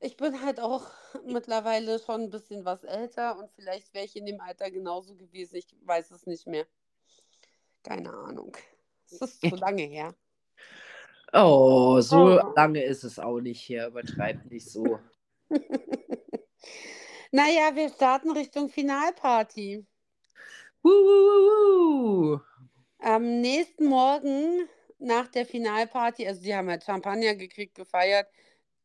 [0.00, 0.90] ich bin halt auch
[1.24, 5.56] mittlerweile schon ein bisschen was älter und vielleicht wäre ich in dem Alter genauso gewesen.
[5.56, 6.66] Ich weiß es nicht mehr.
[7.82, 8.56] Keine Ahnung.
[9.06, 10.14] Es ist zu lange her.
[11.32, 12.52] Oh, so Oh.
[12.54, 13.88] lange ist es auch nicht hier.
[13.88, 14.98] Übertreib nicht so.
[17.32, 19.84] Naja, wir starten Richtung Finalparty.
[22.98, 24.68] Am nächsten Morgen
[24.98, 28.28] nach der Finalparty, also die haben halt Champagner gekriegt, gefeiert,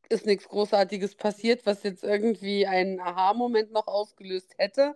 [0.10, 4.96] ist nichts Großartiges passiert, was jetzt irgendwie einen Aha-Moment noch ausgelöst hätte.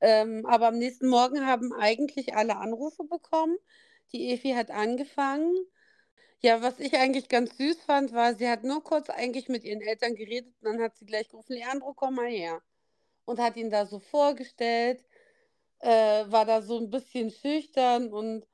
[0.00, 3.56] Ähm, aber am nächsten Morgen haben eigentlich alle Anrufe bekommen.
[4.12, 5.54] Die Efi hat angefangen.
[6.40, 9.80] Ja, was ich eigentlich ganz süß fand, war, sie hat nur kurz eigentlich mit ihren
[9.80, 12.62] Eltern geredet und dann hat sie gleich gerufen, Leandro, komm mal her.
[13.24, 15.04] Und hat ihn da so vorgestellt,
[15.80, 18.46] äh, war da so ein bisschen schüchtern und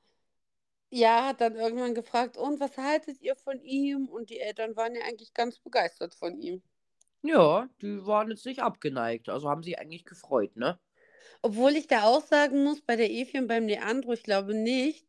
[0.91, 4.09] ja, hat dann irgendwann gefragt, und was haltet ihr von ihm?
[4.09, 6.63] Und die Eltern waren ja eigentlich ganz begeistert von ihm.
[7.23, 9.29] Ja, die waren jetzt nicht abgeneigt.
[9.29, 10.79] Also haben sich eigentlich gefreut, ne?
[11.41, 15.07] Obwohl ich da auch sagen muss, bei der Efi und beim Leandro, ich glaube nicht,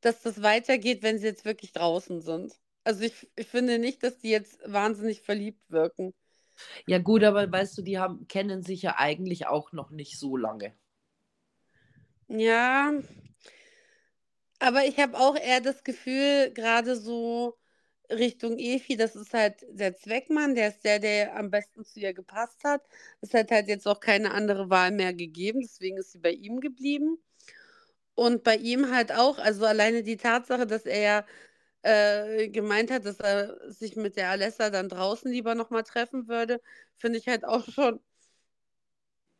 [0.00, 2.54] dass das weitergeht, wenn sie jetzt wirklich draußen sind.
[2.84, 6.14] Also ich, ich finde nicht, dass die jetzt wahnsinnig verliebt wirken.
[6.86, 10.36] Ja, gut, aber weißt du, die haben, kennen sich ja eigentlich auch noch nicht so
[10.36, 10.74] lange.
[12.28, 12.92] Ja,
[14.58, 17.58] aber ich habe auch eher das Gefühl, gerade so
[18.10, 22.14] Richtung Efi, das ist halt der Zweckmann, der ist der, der am besten zu ihr
[22.14, 22.82] gepasst hat.
[23.20, 26.60] Es hat halt jetzt auch keine andere Wahl mehr gegeben, deswegen ist sie bei ihm
[26.60, 27.18] geblieben.
[28.14, 31.26] Und bei ihm halt auch, also alleine die Tatsache, dass er ja
[31.82, 36.60] äh, gemeint hat, dass er sich mit der Alessa dann draußen lieber nochmal treffen würde,
[36.98, 38.00] finde ich halt auch schon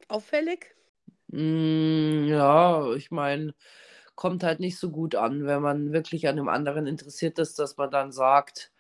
[0.09, 0.75] auffällig.
[1.29, 3.55] Mm, ja, ich meine,
[4.15, 7.77] kommt halt nicht so gut an, wenn man wirklich an dem anderen interessiert ist, dass
[7.77, 8.73] man dann sagt,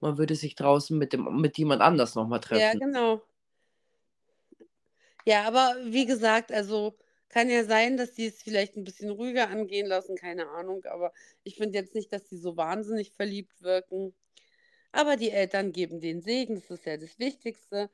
[0.00, 2.80] man würde sich draußen mit dem, mit jemand anders nochmal Ja, treffen.
[2.80, 3.22] genau.
[5.26, 6.96] Ja, aber wie gesagt, also
[7.28, 10.84] kann ja sein, dass die es vielleicht ein bisschen ruhiger angehen lassen, keine Ahnung.
[10.86, 11.12] Aber
[11.44, 14.14] ich finde jetzt nicht, dass die so wahnsinnig verliebt wirken.
[14.92, 17.90] Aber die Eltern geben den Segen, das ist ja das Wichtigste.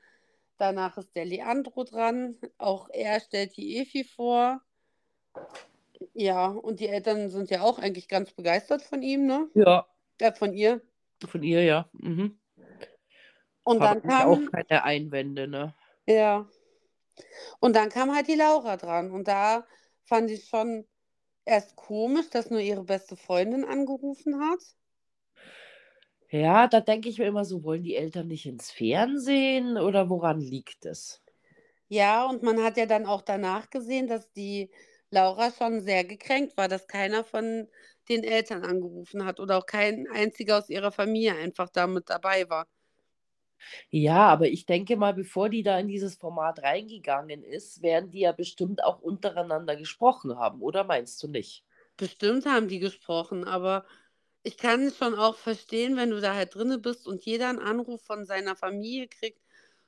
[0.58, 2.36] Danach ist der Leandro dran.
[2.58, 4.60] Auch er stellt die Efi vor.
[6.14, 9.48] Ja, und die Eltern sind ja auch eigentlich ganz begeistert von ihm, ne?
[9.54, 9.86] Ja,
[10.18, 10.80] Äh, von ihr.
[11.26, 11.88] von ihr, ja.
[11.92, 12.38] Mhm.
[13.64, 15.74] Und dann Habe ich auch kam, keine Einwände, ne?
[16.06, 16.46] ja.
[17.60, 19.10] Und dann kam halt die Laura dran.
[19.10, 19.66] Und da
[20.04, 20.86] fand ich schon
[21.44, 24.60] erst komisch, dass nur ihre beste Freundin angerufen hat.
[26.30, 30.40] Ja, da denke ich mir immer so, wollen die Eltern nicht ins Fernsehen oder woran
[30.40, 31.20] liegt es?
[31.88, 34.70] Ja, und man hat ja dann auch danach gesehen, dass die
[35.10, 37.68] Laura schon sehr gekränkt war, dass keiner von
[38.08, 42.48] den Eltern angerufen hat oder auch kein einziger aus ihrer Familie einfach da mit dabei
[42.50, 42.66] war.
[43.90, 48.20] Ja, aber ich denke mal, bevor die da in dieses Format reingegangen ist, werden die
[48.20, 51.64] ja bestimmt auch untereinander gesprochen haben, oder meinst du nicht?
[51.98, 53.86] Bestimmt haben die gesprochen, aber
[54.46, 57.58] ich kann es schon auch verstehen, wenn du da halt drinne bist und jeder einen
[57.60, 59.40] Anruf von seiner Familie kriegt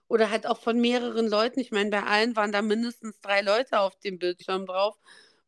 [0.09, 1.61] oder halt auch von mehreren Leuten.
[1.61, 4.99] Ich meine, bei allen waren da mindestens drei Leute auf dem Bildschirm drauf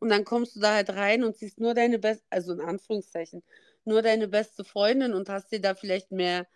[0.01, 3.43] und dann kommst du da halt rein und siehst nur deine beste, also in Anführungszeichen,
[3.85, 6.47] nur deine beste Freundin und hast dir da vielleicht mehr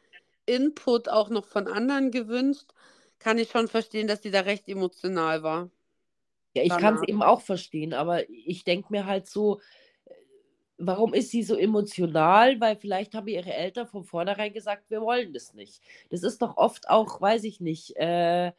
[0.46, 2.66] Input auch noch von anderen gewünscht.
[3.20, 5.70] kann ich schon verstehen, dass sie da recht emotional war.
[6.56, 9.60] Ja, ich kann es eben auch verstehen, aber ich denke mir halt so,
[10.78, 12.60] warum ist sie so emotional?
[12.60, 15.82] Weil vielleicht haben ihre Eltern von vornherein gesagt, wir wollen das nicht.
[16.10, 18.52] Das ist doch oft auch, weiß ich nicht, äh,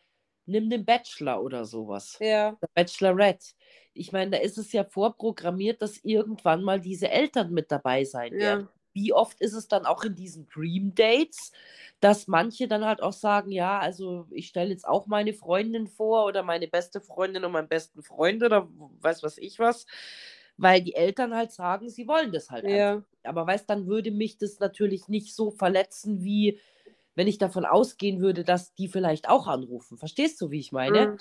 [0.46, 2.20] nimm den Bachelor oder sowas.
[2.20, 3.54] Ja, Der Bachelorette.
[3.94, 8.40] Ich meine, da ist es ja vorprogrammiert, dass irgendwann mal diese Eltern mit dabei sein
[8.40, 8.62] werden.
[8.62, 11.52] ja, Wie oft ist es dann auch in diesen Dream Dates,
[12.00, 16.26] dass manche dann halt auch sagen, ja, also ich stelle jetzt auch meine Freundin vor
[16.26, 18.70] oder meine beste Freundin und meinen besten Freund oder
[19.02, 19.86] weiß was ich was,
[20.58, 22.86] weil die Eltern halt sagen, sie wollen das halt einfach.
[22.86, 23.04] ja.
[23.24, 26.60] Aber weißt, dann würde mich das natürlich nicht so verletzen, wie
[27.16, 29.98] wenn ich davon ausgehen würde, dass die vielleicht auch anrufen.
[29.98, 31.08] Verstehst du, wie ich meine?
[31.08, 31.18] Mhm.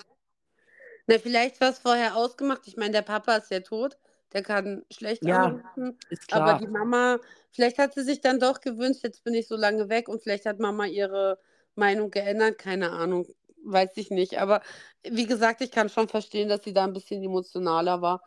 [1.07, 2.63] Na, vielleicht war es vorher ausgemacht.
[2.67, 3.99] Ich meine, der Papa ist ja tot.
[4.33, 5.99] Der kann schlecht Ja, anrufen.
[6.31, 7.19] Aber die Mama,
[7.53, 10.47] vielleicht hat sie sich dann doch gewünscht, jetzt bin ich so lange weg und vielleicht
[10.47, 11.39] hat Mama ihre
[11.77, 12.59] Meinung geändert.
[12.59, 13.27] Keine Ahnung,
[13.63, 14.39] weiß ich nicht.
[14.41, 14.63] Aber
[15.05, 18.23] wie gesagt, ich kann schon verstehen, dass sie da ein bisschen emotionaler war.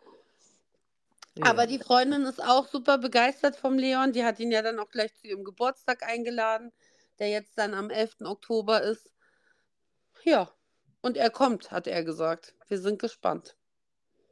[1.41, 4.13] Aber die Freundin ist auch super begeistert vom Leon.
[4.13, 6.71] Die hat ihn ja dann auch gleich zu ihrem Geburtstag eingeladen,
[7.19, 8.25] der jetzt dann am 11.
[8.25, 9.11] Oktober ist.
[10.23, 10.51] Ja,
[11.01, 12.55] und er kommt, hat er gesagt.
[12.67, 13.55] Wir sind gespannt.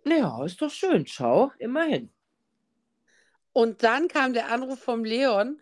[0.04, 2.12] Ja, ist doch schön, schau, immerhin.
[3.54, 5.62] Und dann kam der Anruf vom Leon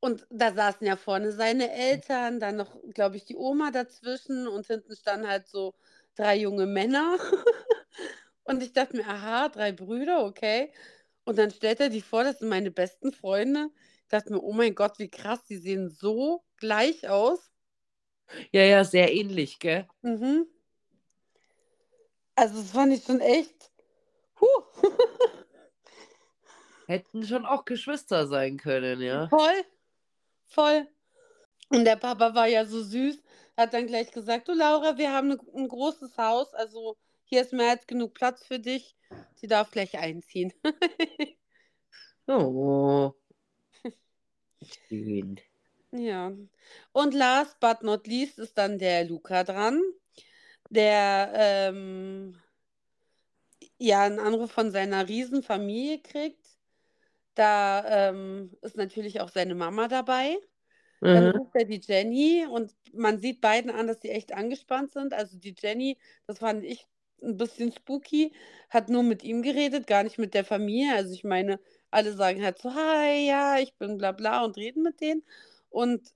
[0.00, 4.66] und da saßen ja vorne seine Eltern, dann noch, glaube ich, die Oma dazwischen und
[4.66, 5.74] hinten standen halt so
[6.16, 7.16] drei junge Männer.
[8.44, 10.72] Und ich dachte mir, aha, drei Brüder, okay.
[11.24, 13.70] Und dann stellt er die vor, das sind meine besten Freunde.
[14.02, 17.52] Ich dachte mir, oh mein Gott, wie krass, die sehen so gleich aus.
[18.50, 19.86] Ja, ja, sehr ähnlich, gell?
[20.02, 20.46] Mhm.
[22.34, 23.70] Also das fand ich schon echt.
[24.40, 24.46] Huh.
[26.86, 29.28] Hätten schon auch Geschwister sein können, ja.
[29.28, 29.64] Voll,
[30.46, 30.88] voll.
[31.68, 33.22] Und der Papa war ja so süß,
[33.56, 36.96] hat dann gleich gesagt, du Laura, wir haben ne, ein großes Haus, also
[37.32, 38.94] hier ist mehr als genug Platz für dich.
[39.36, 40.52] Sie darf gleich einziehen.
[42.28, 43.12] Oh.
[44.62, 45.40] Schön.
[45.90, 46.32] Ja.
[46.92, 49.82] Und last but not least ist dann der Luca dran,
[50.70, 52.38] der ähm,
[53.78, 56.46] ja einen Anruf von seiner Riesenfamilie kriegt.
[57.34, 60.38] Da ähm, ist natürlich auch seine Mama dabei.
[61.00, 61.30] Dann Mhm.
[61.30, 65.12] ruft er die Jenny und man sieht beiden an, dass die echt angespannt sind.
[65.12, 66.86] Also die Jenny, das fand ich
[67.22, 68.32] ein bisschen spooky,
[68.70, 70.94] hat nur mit ihm geredet, gar nicht mit der Familie.
[70.94, 74.82] Also ich meine, alle sagen halt so, hi, ja, ich bin bla bla und reden
[74.82, 75.22] mit denen.
[75.70, 76.12] Und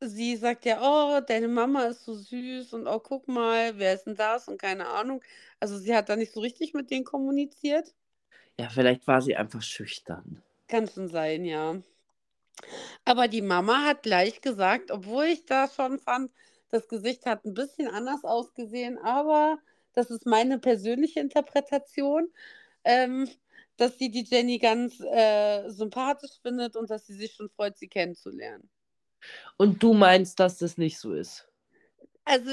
[0.00, 4.04] sie sagt ja, oh, deine Mama ist so süß und oh, guck mal, wer ist
[4.04, 5.22] denn das und keine Ahnung.
[5.60, 7.94] Also sie hat da nicht so richtig mit denen kommuniziert.
[8.58, 10.42] Ja, vielleicht war sie einfach schüchtern.
[10.68, 11.80] Kann schon sein, ja.
[13.04, 16.32] Aber die Mama hat gleich gesagt, obwohl ich da schon fand,
[16.70, 19.58] das Gesicht hat ein bisschen anders ausgesehen, aber
[19.92, 22.28] das ist meine persönliche Interpretation,
[22.84, 23.28] ähm,
[23.76, 27.88] dass sie die Jenny ganz äh, sympathisch findet und dass sie sich schon freut, sie
[27.88, 28.68] kennenzulernen.
[29.56, 31.48] Und du meinst, dass das nicht so ist?
[32.24, 32.50] Also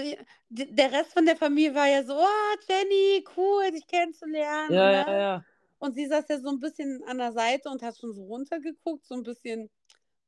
[0.49, 4.73] der Rest von der Familie war ja so, oh, Jenny, cool, dich kennenzulernen.
[4.73, 5.19] Ja, und, ja, ne?
[5.19, 5.45] ja.
[5.79, 9.05] und sie saß ja so ein bisschen an der Seite und hat schon so runtergeguckt,
[9.05, 9.69] so ein bisschen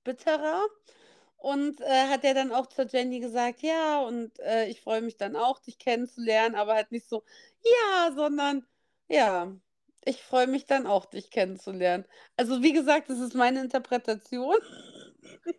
[0.04, 0.66] bitterer.
[1.38, 5.18] Und äh, hat er dann auch zur Jenny gesagt, ja, und äh, ich freue mich
[5.18, 7.24] dann auch, dich kennenzulernen, aber halt nicht so,
[7.64, 8.66] ja, sondern
[9.08, 9.56] ja,
[10.06, 12.06] ich freue mich dann auch, dich kennenzulernen.
[12.38, 14.56] Also wie gesagt, das ist meine Interpretation.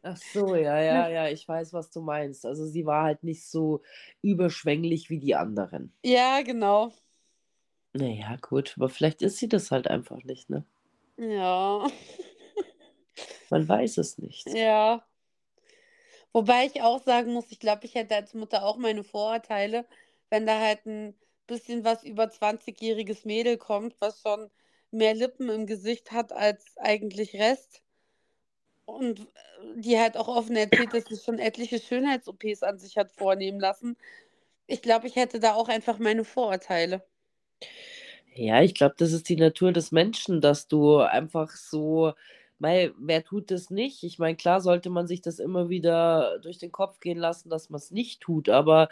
[0.03, 2.45] Ach so, ja, ja, ja, ich weiß, was du meinst.
[2.47, 3.83] Also sie war halt nicht so
[4.23, 5.93] überschwänglich wie die anderen.
[6.03, 6.93] Ja, genau.
[7.93, 10.65] Naja, gut, aber vielleicht ist sie das halt einfach nicht, ne?
[11.17, 11.87] Ja,
[13.51, 14.47] Man weiß es nicht.
[14.47, 15.08] ja.
[16.33, 19.87] Wobei ich auch sagen muss, ich glaube, ich hätte als Mutter auch meine Vorurteile,
[20.31, 21.15] wenn da halt ein
[21.47, 24.51] bisschen was über 20-jähriges Mädel kommt, was schon
[24.91, 27.83] mehr Lippen im Gesicht hat als eigentlich Rest.
[28.87, 29.25] Und äh,
[29.77, 33.97] die halt auch offen erzählt, dass sie schon etliche Schönheits-OPs an sich hat vornehmen lassen.
[34.67, 37.05] Ich glaube, ich hätte da auch einfach meine Vorurteile.
[38.35, 42.13] Ja, ich glaube, das ist die Natur des Menschen, dass du einfach so,
[42.61, 44.03] mei, wer tut das nicht?
[44.05, 47.71] Ich meine, klar sollte man sich das immer wieder durch den Kopf gehen lassen, dass
[47.71, 48.89] man es nicht tut, aber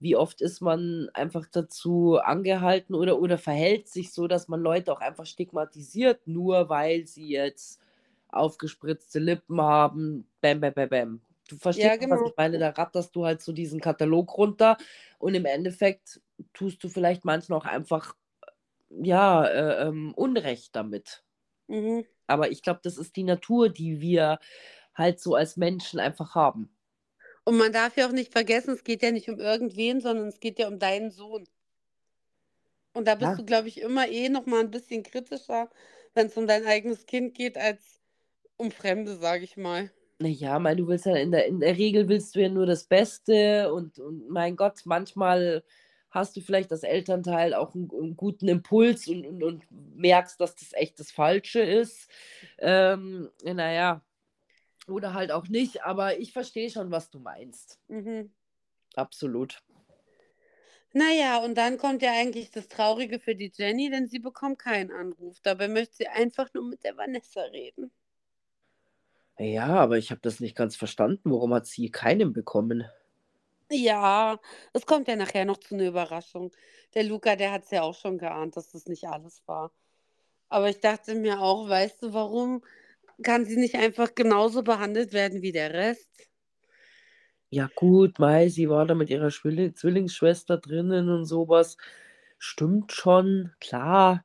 [0.00, 4.92] wie oft ist man einfach dazu angehalten oder, oder verhält sich so, dass man Leute
[4.92, 7.80] auch einfach stigmatisiert, nur weil sie jetzt
[8.28, 11.20] aufgespritzte Lippen haben, bam, bam, bam, bam.
[11.48, 12.24] Du verstehst, Ja, was genau.
[12.24, 14.76] ich meine, da ratterst du halt so diesen Katalog runter
[15.18, 16.20] und im Endeffekt
[16.54, 18.14] tust du vielleicht manchmal auch einfach
[18.90, 21.24] ja, äh, ähm, Unrecht damit.
[21.68, 22.04] Mhm.
[22.30, 24.38] Aber ich glaube, das ist die Natur, die wir
[24.94, 26.70] halt so als Menschen einfach haben.
[27.44, 30.40] Und man darf ja auch nicht vergessen, es geht ja nicht um irgendwen, sondern es
[30.40, 31.46] geht ja um deinen Sohn.
[32.92, 33.38] Und da bist Ja.
[33.38, 35.70] du, glaube ich, immer eh noch mal ein bisschen kritischer,
[36.14, 38.00] wenn es um dein eigenes Kind geht, als
[38.56, 39.92] um Fremde, sage ich mal.
[40.18, 42.66] Na ja, mei, du willst ja in der in der Regel willst du ja nur
[42.66, 45.64] das Beste und und mein Gott, manchmal
[46.10, 49.64] hast du vielleicht als Elternteil auch 'n 'n guten Impuls und und und
[49.96, 52.10] merkst, dass das echt das Falsche ist.
[52.58, 54.02] Ähm, na ja,
[54.88, 57.78] oder halt auch nicht, aber ich verstehe schon, was du meinst.
[57.90, 58.30] Mhm.
[58.96, 59.60] Absolut.
[60.92, 64.58] Na ja, und dann kommt ja eigentlich das Traurige für die Jenny, denn sie bekommt
[64.60, 65.38] keinen Anruf.
[65.40, 67.90] Dabei möchte sie einfach nur mit der Vanessa reden.
[69.38, 71.30] Ja, aber ich habe das nicht ganz verstanden.
[71.32, 72.84] Warum hat sie keinen bekommen?
[73.72, 74.40] Ja,
[74.72, 76.50] es kommt ja nachher noch zu 'ner Überraschung.
[76.94, 79.70] Der Luca, der hat's ja auch schon geahnt, dass das nicht alles war.
[80.48, 82.64] Aber ich dachte mir auch, weißt du, warum
[83.22, 86.08] kann sie nicht einfach genauso behandelt werden wie der Rest?
[87.52, 91.76] Ja gut, mei, sie war da mit ihrer Zwillingsschwester drinnen und so was.
[92.38, 94.24] Stimmt schon, klar.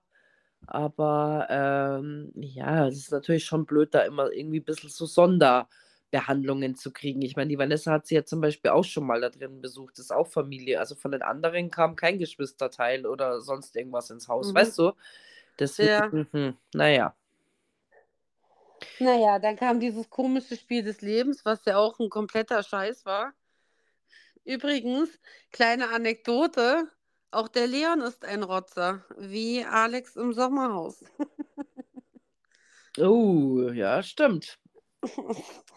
[0.67, 5.05] Aber, ähm, ja, es ist natürlich schon blöd, da immer irgendwie bisschen so
[6.11, 7.21] Sonderbehandlungen zu kriegen.
[7.21, 9.99] Ich meine, die Vanessa hat sie ja zum Beispiel auch schon mal da drin besucht,
[9.99, 10.79] ist auch Familie.
[10.79, 14.55] Also, von den anderen kam kein Geschwisterteil oder sonst irgendwas ins Haus, Mhm.
[14.55, 14.91] weißt du?
[15.59, 17.15] Deswegen, na ja.
[18.99, 23.05] Na ja, dann kam dieses komische Spiel des Lebens, was ja auch 'n kompletter Scheiß
[23.05, 23.33] war.
[24.45, 25.19] Übrigens,
[25.51, 26.87] kleine Anekdote,
[27.31, 31.03] auch der Leon ist ein Rotzer, wie Alex im Sommerhaus.
[32.97, 34.57] Oh, ja, stimmt.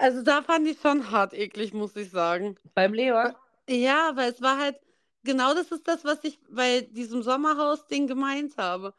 [0.00, 2.56] Also, da fand ich's schon hart eklig, muss ich sagen.
[2.74, 3.34] Beim Leon?
[3.68, 4.76] Ja, weil es war halt
[5.24, 8.94] genau das ist das, was ich bei diesem Sommerhaus-Ding gemeint habe.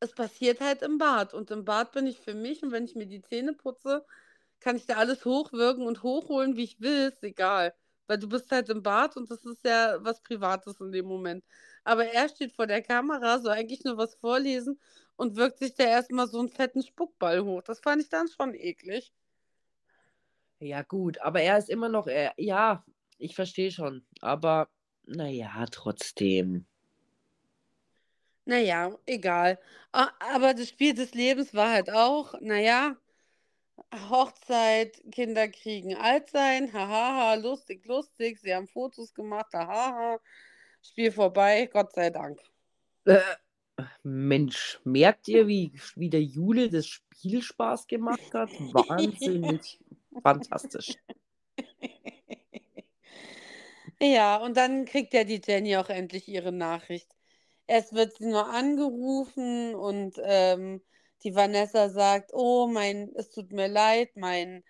[0.00, 2.94] Es passiert halt im Bad und im Bad bin ich für mich und wenn ich
[2.94, 4.04] mir die Zähne putze,
[4.60, 7.74] kann ich da alles hochwirken und hochholen, wie ich will, ist egal.
[8.06, 11.44] Weil du bist halt im Bad und das ist ja was Privates in dem Moment.
[11.84, 14.80] Aber er steht vor der Kamera, soll eigentlich nur was vorlesen
[15.16, 17.62] und wirkt sich da erst mal so 'n fetten Spuckball hoch.
[17.62, 19.12] Das fand ich dann schon eklig.
[20.62, 22.84] Ja gut, aber er ist immer noch er ja,
[23.18, 24.68] ich verstehe schon, aber
[25.04, 26.66] na ja, trotzdem.
[28.44, 29.58] Na ja, egal.
[29.90, 32.96] Aber das Spiel des Lebens war halt auch, na ja,
[34.08, 38.38] Hochzeit, Kinder kriegen alt sein, ha ha ha, lustig, lustig.
[38.38, 40.20] Sie haben Fotos gemacht, ha ha ha.
[40.80, 42.38] Spiel vorbei, Gott sei Dank.
[43.04, 43.18] Äh,
[44.04, 48.50] Mensch, merkt ihr, wie wie der Jule das Spiel Spaß gemacht hat?
[48.72, 49.80] Wahnsinnig
[50.22, 50.96] fantastisch.
[54.00, 57.08] Ja, und dann kriegt ja die Jenny auch endlich ihre Nachricht.
[57.66, 60.82] Erst wird sie nur angerufen und, ähm,
[61.24, 64.64] die Vanessa sagt: „Oh, mein es tut mir leid, mein,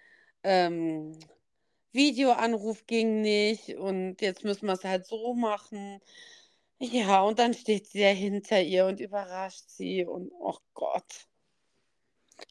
[0.45, 1.19] ähm,
[1.93, 6.01] Videoanruf ging nicht und jetzt müssen wir's halt so machen.“
[6.81, 11.29] Ja, und dann steht sie ja hinter ihr und überrascht sie und ach Gott.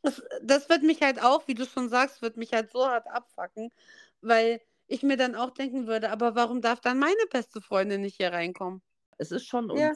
[0.04, 3.08] Das das wird mich halt auch, wie du schon sagst wird mich halt so hart
[3.08, 3.70] abfucken,
[4.22, 8.18] weil ich mir dann auch denken würde: „Aber warum darf dann meine beste Freundin nicht
[8.18, 8.82] hier reinkommen?“
[9.20, 9.96] Es ist schon Ja.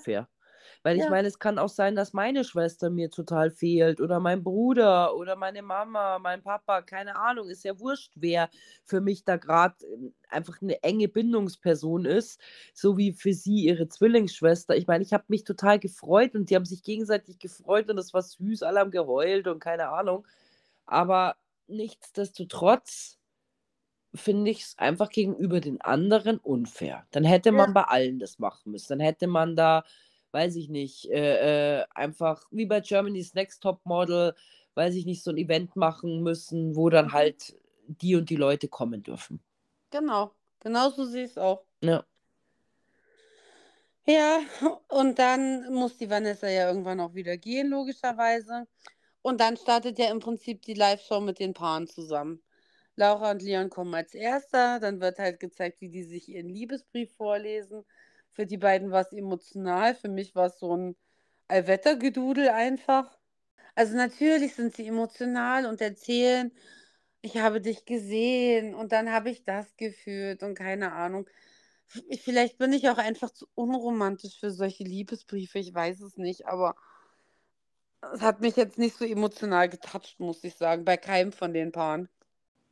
[0.83, 1.09] Weil ich Ja.
[1.09, 5.35] meine, es kann auch sein, dass meine Schwester mir total fehlt oder mein Bruder oder
[5.35, 8.49] meine Mama, mein Papa, keine Ahnung, ist ja wurscht, wer
[8.83, 12.39] für mich da grad, ähm, einfach 'ne enge Bindungsperson ist,
[12.73, 14.75] so wie für sie ihre Zwillingsschwester.
[14.75, 18.13] Ich meine, ich habe mich total gefreut und die haben sich gegenseitig gefreut und das
[18.13, 20.25] war süß, alle haben geheult und keine Ahnung.
[20.87, 23.17] Aber nichtsdestotrotz
[24.15, 27.07] finde ich's einfach gegenüber den anderen unfair.
[27.11, 27.53] Dann hätte Ja.
[27.53, 28.89] man bei allen das machen müssen.
[28.89, 29.83] Dann hätte man da,
[30.35, 34.35] weiß ich nicht, äh, äh, einfach wie bei Germany's Next Topmodel,
[34.75, 37.13] weiß ich nicht, so 'n Event machen müssen, wo dann Mhm.
[37.13, 39.41] halt die und die Leute kommen dürfen.
[39.89, 41.65] Genau, genauso sehe ich's auch.
[41.81, 42.05] Ja.
[44.07, 44.39] Ja,
[44.89, 48.67] und dann muss die Vanessa ja irgendwann auch wieder gehen, logischerweise.
[49.21, 52.43] Und dann startet ja im Prinzip die Liveshow mit den Paaren zusammen.
[52.95, 57.13] Laura und Leon kommen als Erster, dann wird halt gezeigt, wie die sich ihren Liebesbrief
[57.15, 57.85] vorlesen.
[58.35, 60.95] Für die beiden war's emotional, für mich war's so 'n
[61.47, 63.17] Allwettergedudel einfach.
[63.75, 66.51] Also, natürlich sind sie emotional und erzählen:
[67.21, 71.27] „Ich habe dich gesehen und dann habe ich das gefühlt“ und keine Ahnung.
[72.23, 76.75] Vielleicht bin ich auch einfach zu unromantisch für solche Liebesbriefe, ich weiß es nicht, aber
[78.13, 81.71] es hat mich jetzt nicht so emotional getoucht, muss ich sagen, bei keinem von den
[81.71, 82.09] Paaren.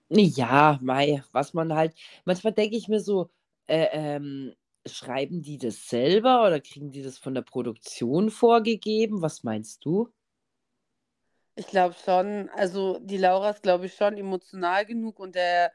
[0.10, 1.96] Ja, mei, was man halt
[2.26, 3.30] manchmal denke ich mir so,
[3.68, 4.54] äh, ähm,
[4.86, 9.22] schreiben die das selber oder kriegen die das von der Produktion vorgegeben?
[9.22, 10.10] Was meinst du?
[11.56, 12.50] Ich glaube schon.
[12.50, 15.72] Also, die Laura ist, glaube ich, schon emotional genug und der,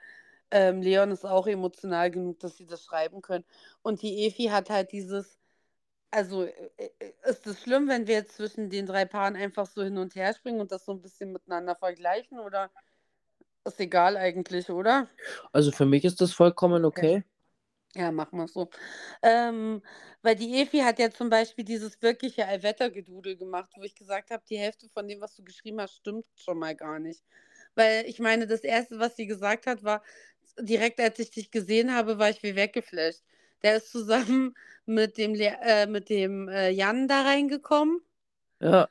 [0.50, 3.44] ähm, Leon ist auch emotional genug, dass sie das schreiben können.
[3.82, 5.38] Und die Evi hat halt dieses,
[6.10, 9.82] also äh, äh, ist es schlimm, wenn wir jetzt zwischen den drei Paaren einfach so
[9.82, 12.70] hin und her springen und das so ein bisschen miteinander vergleichen oder
[13.64, 15.06] ist egal eigentlich, oder?
[15.52, 17.24] Also für mich ist das vollkommen okay.
[17.94, 18.68] Ja, machen wir so.
[19.22, 19.82] Ähm,
[20.22, 24.42] weil die Evi hat ja zum Beispiel dieses wirkliche Allwettergedudel gemacht, wo ich gesagt habe,
[24.48, 27.24] die Hälfte von dem, was du geschrieben hast, stimmt schon mal gar nicht.
[27.74, 30.02] Weil ich meine, das Erste, was sie gesagt hat, war,
[30.60, 33.22] direkt als ich dich gesehen habe, war ich wie weggeflasht.
[33.62, 34.54] Der ist zusammen
[34.86, 38.00] mit dem, Le äh, mit dem äh, Jan da reingekommen.
[38.60, 38.88] Ja.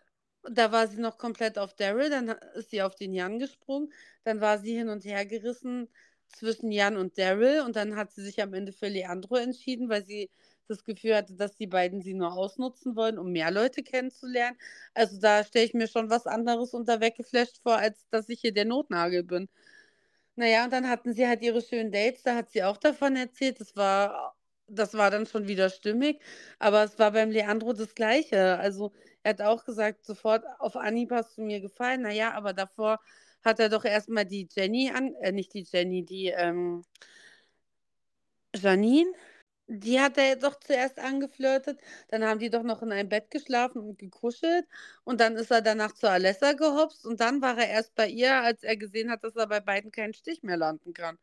[0.49, 3.91] Da war sie noch komplett auf Daryl, dann ist sie auf den Jan gesprungen.
[4.23, 5.89] Dann war sie hin und her gerissen
[6.30, 10.05] zwischen Jan und Daryl und dann hat sie sich am Ende für Leandro entschieden, weil
[10.05, 10.30] sie
[10.67, 14.57] das Gefühl hatte, dass die beiden sie nur ausnutzen wollen, um mehr Leute kennenzulernen.
[14.93, 18.53] Also da stelle ich mir schon was anderes unter weggeflasht vor, als dass ich hier
[18.53, 19.47] der Notnagel bin.
[20.36, 23.59] Naja, und dann hatten sie halt ihre schönen Dates, da hat sie auch davon erzählt.
[23.59, 24.36] Das war,
[24.67, 26.21] das war dann schon wieder stimmig,
[26.59, 28.57] aber es war beim Leandro das Gleiche.
[28.59, 32.01] Also er hat auch gesagt, sofort auf Anhieb hast du mir gefallen.
[32.03, 32.99] Naja, aber davor
[33.43, 36.83] hat er doch erstmal die Jenny an, äh, nicht die Jenny, die ähm,
[38.55, 39.11] Janine,
[39.67, 41.79] die hat er doch zuerst angeflirtet.
[42.09, 44.65] Dann haben die doch noch in einem Bett geschlafen und gekuschelt.
[45.03, 47.05] Und dann ist er danach zu Alessa gehopst.
[47.05, 49.91] Und dann war er erst bei ihr, als er gesehen hat, dass er bei beiden
[49.91, 51.17] keinen Stich mehr landen kann.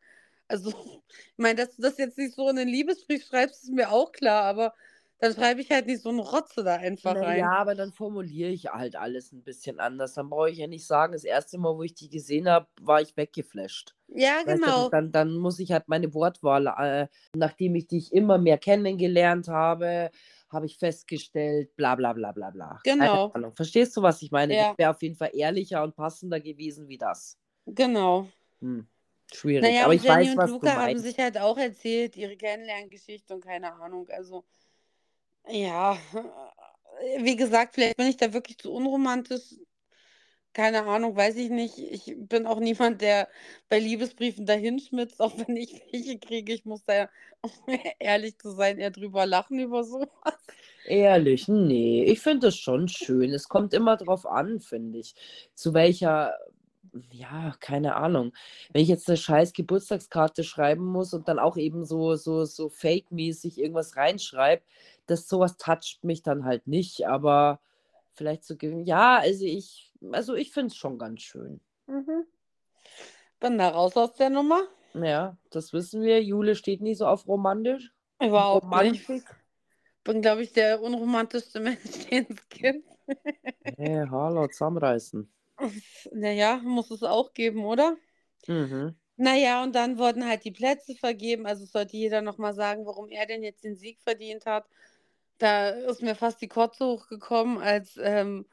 [0.47, 0.69] Also,
[1.09, 4.11] ich meine, dass du das jetzt nicht so in den Liebesbrief schreibst, ist mir auch
[4.11, 4.43] klar.
[4.43, 4.73] Aber
[5.19, 7.39] dann schreibe ich halt nicht so eine Rotze da einfach Na rein.
[7.39, 10.13] ja, aber dann formuliere ich halt alles ein bisschen anders.
[10.13, 13.01] Dann brauche ich ja nicht sagen, das erste Mal, wo ich die gesehen habe, war
[13.01, 13.95] ich weggeflasht.
[14.07, 14.89] Ja, Weißt du, genau.
[14.89, 20.11] dann, dann muss ich halt meine Wortwahl, äh, nachdem ich dich immer mehr kennengelernt habe,
[20.51, 22.79] habe ich festgestellt, bla bla bla bla bla.
[22.85, 23.31] Keine Genau.
[23.33, 23.55] Ahnung.
[23.55, 24.55] Verstehst du, was ich meine?
[24.55, 24.69] Ja.
[24.69, 27.37] Das wäre auf jeden Fall ehrlicher und passender gewesen wie das.
[27.65, 28.27] Genau.
[28.59, 28.87] Hm.
[29.33, 29.63] Schwierig.
[29.63, 32.15] Naja, aber und ich Jenny weiß, und was du Luca haben sich halt auch erzählt,
[32.15, 34.07] ihre Kennenlerngeschichte und keine Ahnung.
[34.09, 34.45] Also,
[35.49, 35.97] ja,
[37.19, 39.55] wie gesagt, vielleicht bin ich da wirklich zu unromantisch.
[40.53, 41.77] Keine Ahnung, weiß ich nicht.
[41.77, 43.27] Ich bin auch niemand, der
[43.67, 46.53] bei Liebesbriefen dahinschmitzt, auch wenn ich welche kriege.
[46.53, 47.09] Ich muss da,
[47.41, 47.51] um
[47.99, 50.09] ehrlich zu sein, eher drüber lachen über sowas.
[50.83, 53.33] Ehrlich, nee, ich finde es schon schön.
[53.33, 55.15] Es kommt immer drauf an, finde ich.
[55.55, 56.37] Zu welcher,
[57.11, 58.33] ja, keine Ahnung.
[58.71, 62.69] Wenn ich jetzt eine scheiß Geburtstagskarte schreiben muss und dann auch eben so, so, so
[62.69, 64.63] fake-mäßig irgendwas reinschreibe,
[65.05, 67.07] das sowas toucht mich dann halt nicht.
[67.07, 67.59] Aber
[68.13, 71.59] vielleicht so, ja, also ich, also ich finde es schon ganz schön.
[71.87, 72.25] Mhm.
[73.39, 74.63] Bin da raus aus der Nummer.
[74.93, 76.23] Ja, das wissen wir.
[76.23, 77.91] Jule steht nie so auf romantisch.
[78.21, 79.09] Überhaupt nicht.
[79.09, 79.35] Romantik.
[80.05, 82.89] Bin, glaube ich, der unromantischste Mensch, den es gibt.
[83.63, 85.29] Hey, hallo, zusammenreißen.
[86.11, 87.97] Naja, muss es auch geben, oder?
[88.47, 88.95] Mhm.
[89.17, 91.45] Naja, und dann wurden halt die Plätze vergeben.
[91.45, 94.67] Also sollte jeder nochmal sagen, warum er denn jetzt den Sieg verdient hat.
[95.37, 98.45] Da ist mir fast die Kotze hochgekommen, als ähm,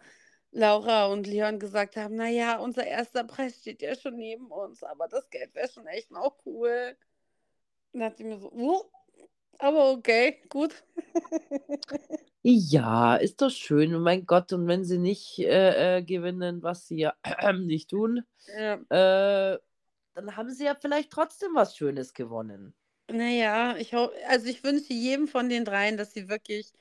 [0.50, 5.09] Laura und Leon gesagt haben, naja, unser erster Preis steht ja schon neben uns, aber
[5.09, 6.96] das Geld wäre schon echt noch cool.
[7.92, 8.82] Dann dachte ich mir so, uh,
[9.59, 10.84] aber okay, gut.
[12.45, 13.95] Ja, ist doch schön.
[13.95, 17.14] Und mein Gott, und wenn sie nicht äh, äh, gewinnen, was sie ja
[17.55, 18.82] nicht tun, Ja.
[18.90, 19.59] äh,
[20.14, 22.74] dann haben sie ja vielleicht trotzdem was Schönes gewonnen.
[23.11, 26.72] Naja, ich hoffe, also ich wünsche jedem von den dreien, dass sie wirklich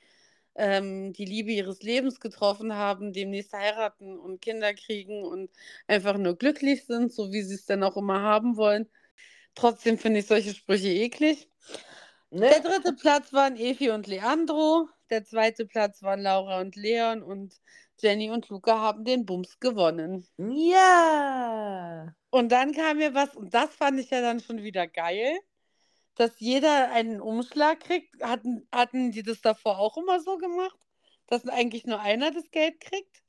[0.54, 5.50] ähm, die Liebe ihres Lebens getroffen haben, demnächst heiraten und Kinder kriegen und
[5.88, 8.88] einfach nur glücklich sind, so wie sie es dann auch immer haben wollen.
[9.54, 11.48] Trotzdem finde ich solche Sprüche eklig.
[12.32, 12.48] Ne?
[12.48, 14.88] Der dritte Platz waren Evi und Leandro.
[15.10, 17.60] Der zweite Platz waren Laura und Leon und
[18.00, 20.26] Jenny und Luca haben den Bums gewonnen.
[20.38, 22.14] Ja.
[22.30, 25.38] Und dann kam mir was, und das fand ich ja dann schon wieder geil,
[26.14, 28.22] dass jeder einen Umschlag kriegt.
[28.22, 30.78] Hatten, hatten die das davor auch immer so gemacht?
[31.26, 33.22] Dass eigentlich nur einer das Geld kriegt?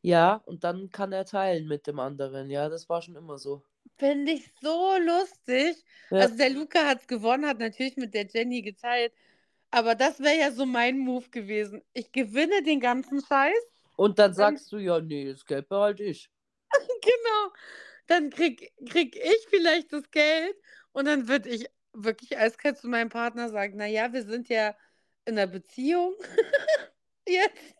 [0.00, 2.48] Ja, und dann kann er teilen mit dem anderen.
[2.48, 3.62] Ja, das war schon immer so.
[3.96, 5.84] Finde ich so lustig.
[6.10, 6.18] Ja.
[6.18, 9.12] Also der Luca hat es gewonnen, hat natürlich mit der Jenny geteilt.
[9.70, 11.82] Aber das wäre ja so mein Move gewesen.
[11.92, 13.54] Ich gewinne den ganzen Scheiß.
[13.96, 16.30] Und dann sagst du, ja, nee, das Geld behalte ich.
[17.02, 17.52] Genau.
[18.06, 20.54] Dann krieg, krieg ich vielleicht das Geld
[20.92, 24.76] und dann würde ich wirklich eiskalt zu meinem Partner sagen, naja, wir sind ja
[25.24, 26.14] in einer Beziehung
[27.28, 27.74] jetzt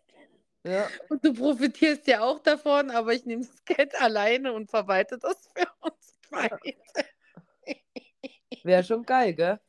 [0.64, 0.88] Ja.
[1.10, 5.36] und du profitierst ja auch davon, aber ich nehme das Geld alleine und verwalte das
[5.54, 5.93] für uns
[8.64, 9.60] Wäre schon geil, gell?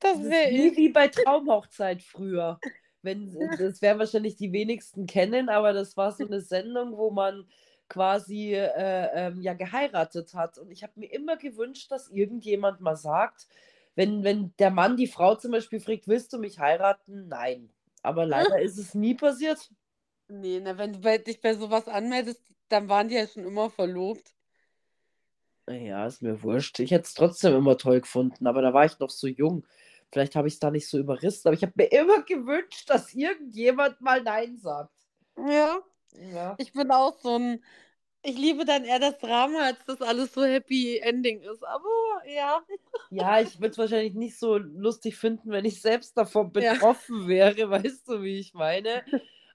[0.00, 2.60] Das ist wie bei Traumhochzeit früher.
[3.02, 7.48] Wenn, das werden wahrscheinlich die wenigsten kennen, aber das war so eine Sendung, wo man
[7.88, 10.58] quasi äh, ähm, ja geheiratet hat.
[10.58, 13.46] Und ich habe mir immer gewünscht, dass irgendjemand mal sagt,
[13.94, 17.28] wenn, wenn der Mann die Frau zum Beispiel fragt, willst du mich heiraten?
[17.28, 17.72] Nein.
[18.02, 19.70] Aber leider ist es nie passiert.
[20.28, 23.68] Nee, na, wenn du bei, dich bei sowas anmeldest, dann waren die ja schon immer
[23.68, 24.32] verlobt.
[25.70, 26.78] Ja, ist mir wurscht.
[26.80, 29.66] Ich hätte es trotzdem immer toll gefunden, aber da war ich noch so jung.
[30.12, 33.14] Vielleicht habe ich es da nicht so überrissen, aber ich habe mir immer gewünscht, dass
[33.14, 34.92] irgendjemand mal Nein sagt.
[35.36, 35.78] Ja.
[36.32, 36.54] Ja.
[36.58, 37.62] Ich bin auch so ein.
[38.22, 41.64] Ich liebe dann eher das Drama, als dass alles so Happy Ending ist.
[41.64, 41.88] Aber
[42.26, 42.60] ja.
[43.10, 46.74] Ja, ich würde es wahrscheinlich nicht so lustig finden, wenn ich selbst davon Ja.
[46.74, 49.02] betroffen wäre, weißt du, wie ich meine?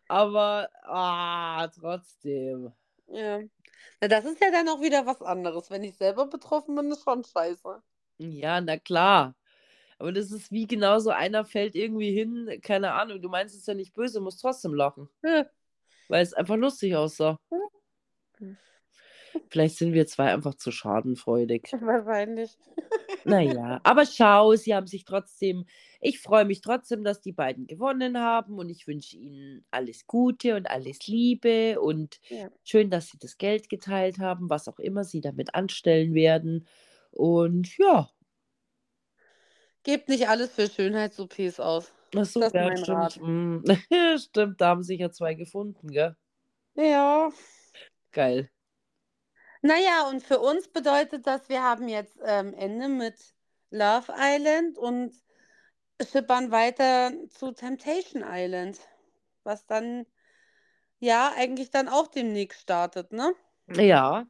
[0.07, 2.71] Aber ah, trotzdem.
[3.07, 3.41] Ja.
[4.01, 5.69] Na, das ist ja dann auch wieder was anderes.
[5.69, 7.81] Wenn ich selber betroffen bin, ist schon scheiße.
[8.17, 9.35] Ja, na klar.
[9.97, 13.73] Aber das ist wie genauso, einer fällt irgendwie hin, keine Ahnung, du meinst es ja
[13.73, 15.45] nicht böse, musst trotzdem lachen, Ja.
[16.09, 17.39] weil es einfach lustig aussah.
[19.49, 21.71] Vielleicht sind wir zwei einfach zu schadenfreudig.
[21.81, 22.57] Wahrscheinlich.
[23.23, 25.65] Naja, aber schau, sie haben sich trotzdem,
[25.99, 30.55] ich freue mich trotzdem, dass die beiden gewonnen haben und ich wünsche ihnen alles Gute
[30.55, 32.49] und alles Liebe und Ja.
[32.63, 36.67] schön, dass sie das Geld geteilt haben, was auch immer sie damit anstellen werden.
[37.11, 38.09] Und ja,
[39.83, 41.93] Gebt nicht alles für Schönheits-OPs aus.
[42.17, 43.15] ach so, Das ist ja, mein Rat.
[43.15, 43.17] stimmt.
[43.17, 43.59] mm,
[44.19, 46.15] Stimmt, da haben sich ja zwei gefunden, gell?
[46.75, 47.31] Ja.
[48.11, 48.49] Geil.
[49.65, 53.15] Naja, und für uns bedeutet das, wir haben jetzt ähm, Ende mit
[53.71, 55.11] Love Island und
[56.07, 58.77] schippern weiter zu Temptation Island.
[59.43, 60.05] Was dann
[60.99, 63.33] ja eigentlich dann auch demnächst startet, ne?
[63.67, 64.27] Ja,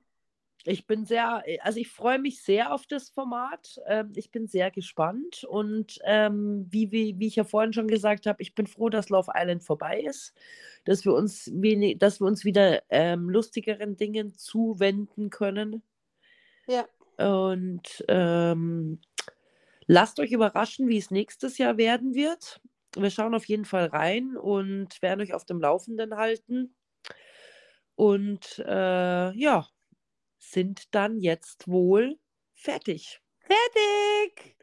[0.67, 3.79] ich bin sehr, also ich freue mich sehr auf das Format.
[3.87, 8.25] Ähm, ich bin sehr gespannt und ähm, wie, wie, wie ich ja vorhin schon gesagt
[8.25, 10.33] habe, ich bin froh, dass Love Island vorbei ist,
[10.83, 15.83] dass wir uns, wenig, dass wir uns wieder ähm, lustigeren Dingen zuwenden können.
[16.67, 16.85] Ja.
[17.17, 18.99] Und ähm,
[19.85, 22.59] lasst euch überraschen, wie es nächstes Jahr werden wird.
[22.97, 26.73] Wir schauen auf jeden Fall rein und werden euch auf dem Laufenden halten.
[27.95, 29.67] Und äh, ja,
[30.51, 32.19] sind dann jetzt wohl
[32.53, 33.21] fertig.
[33.39, 34.53] Fertig!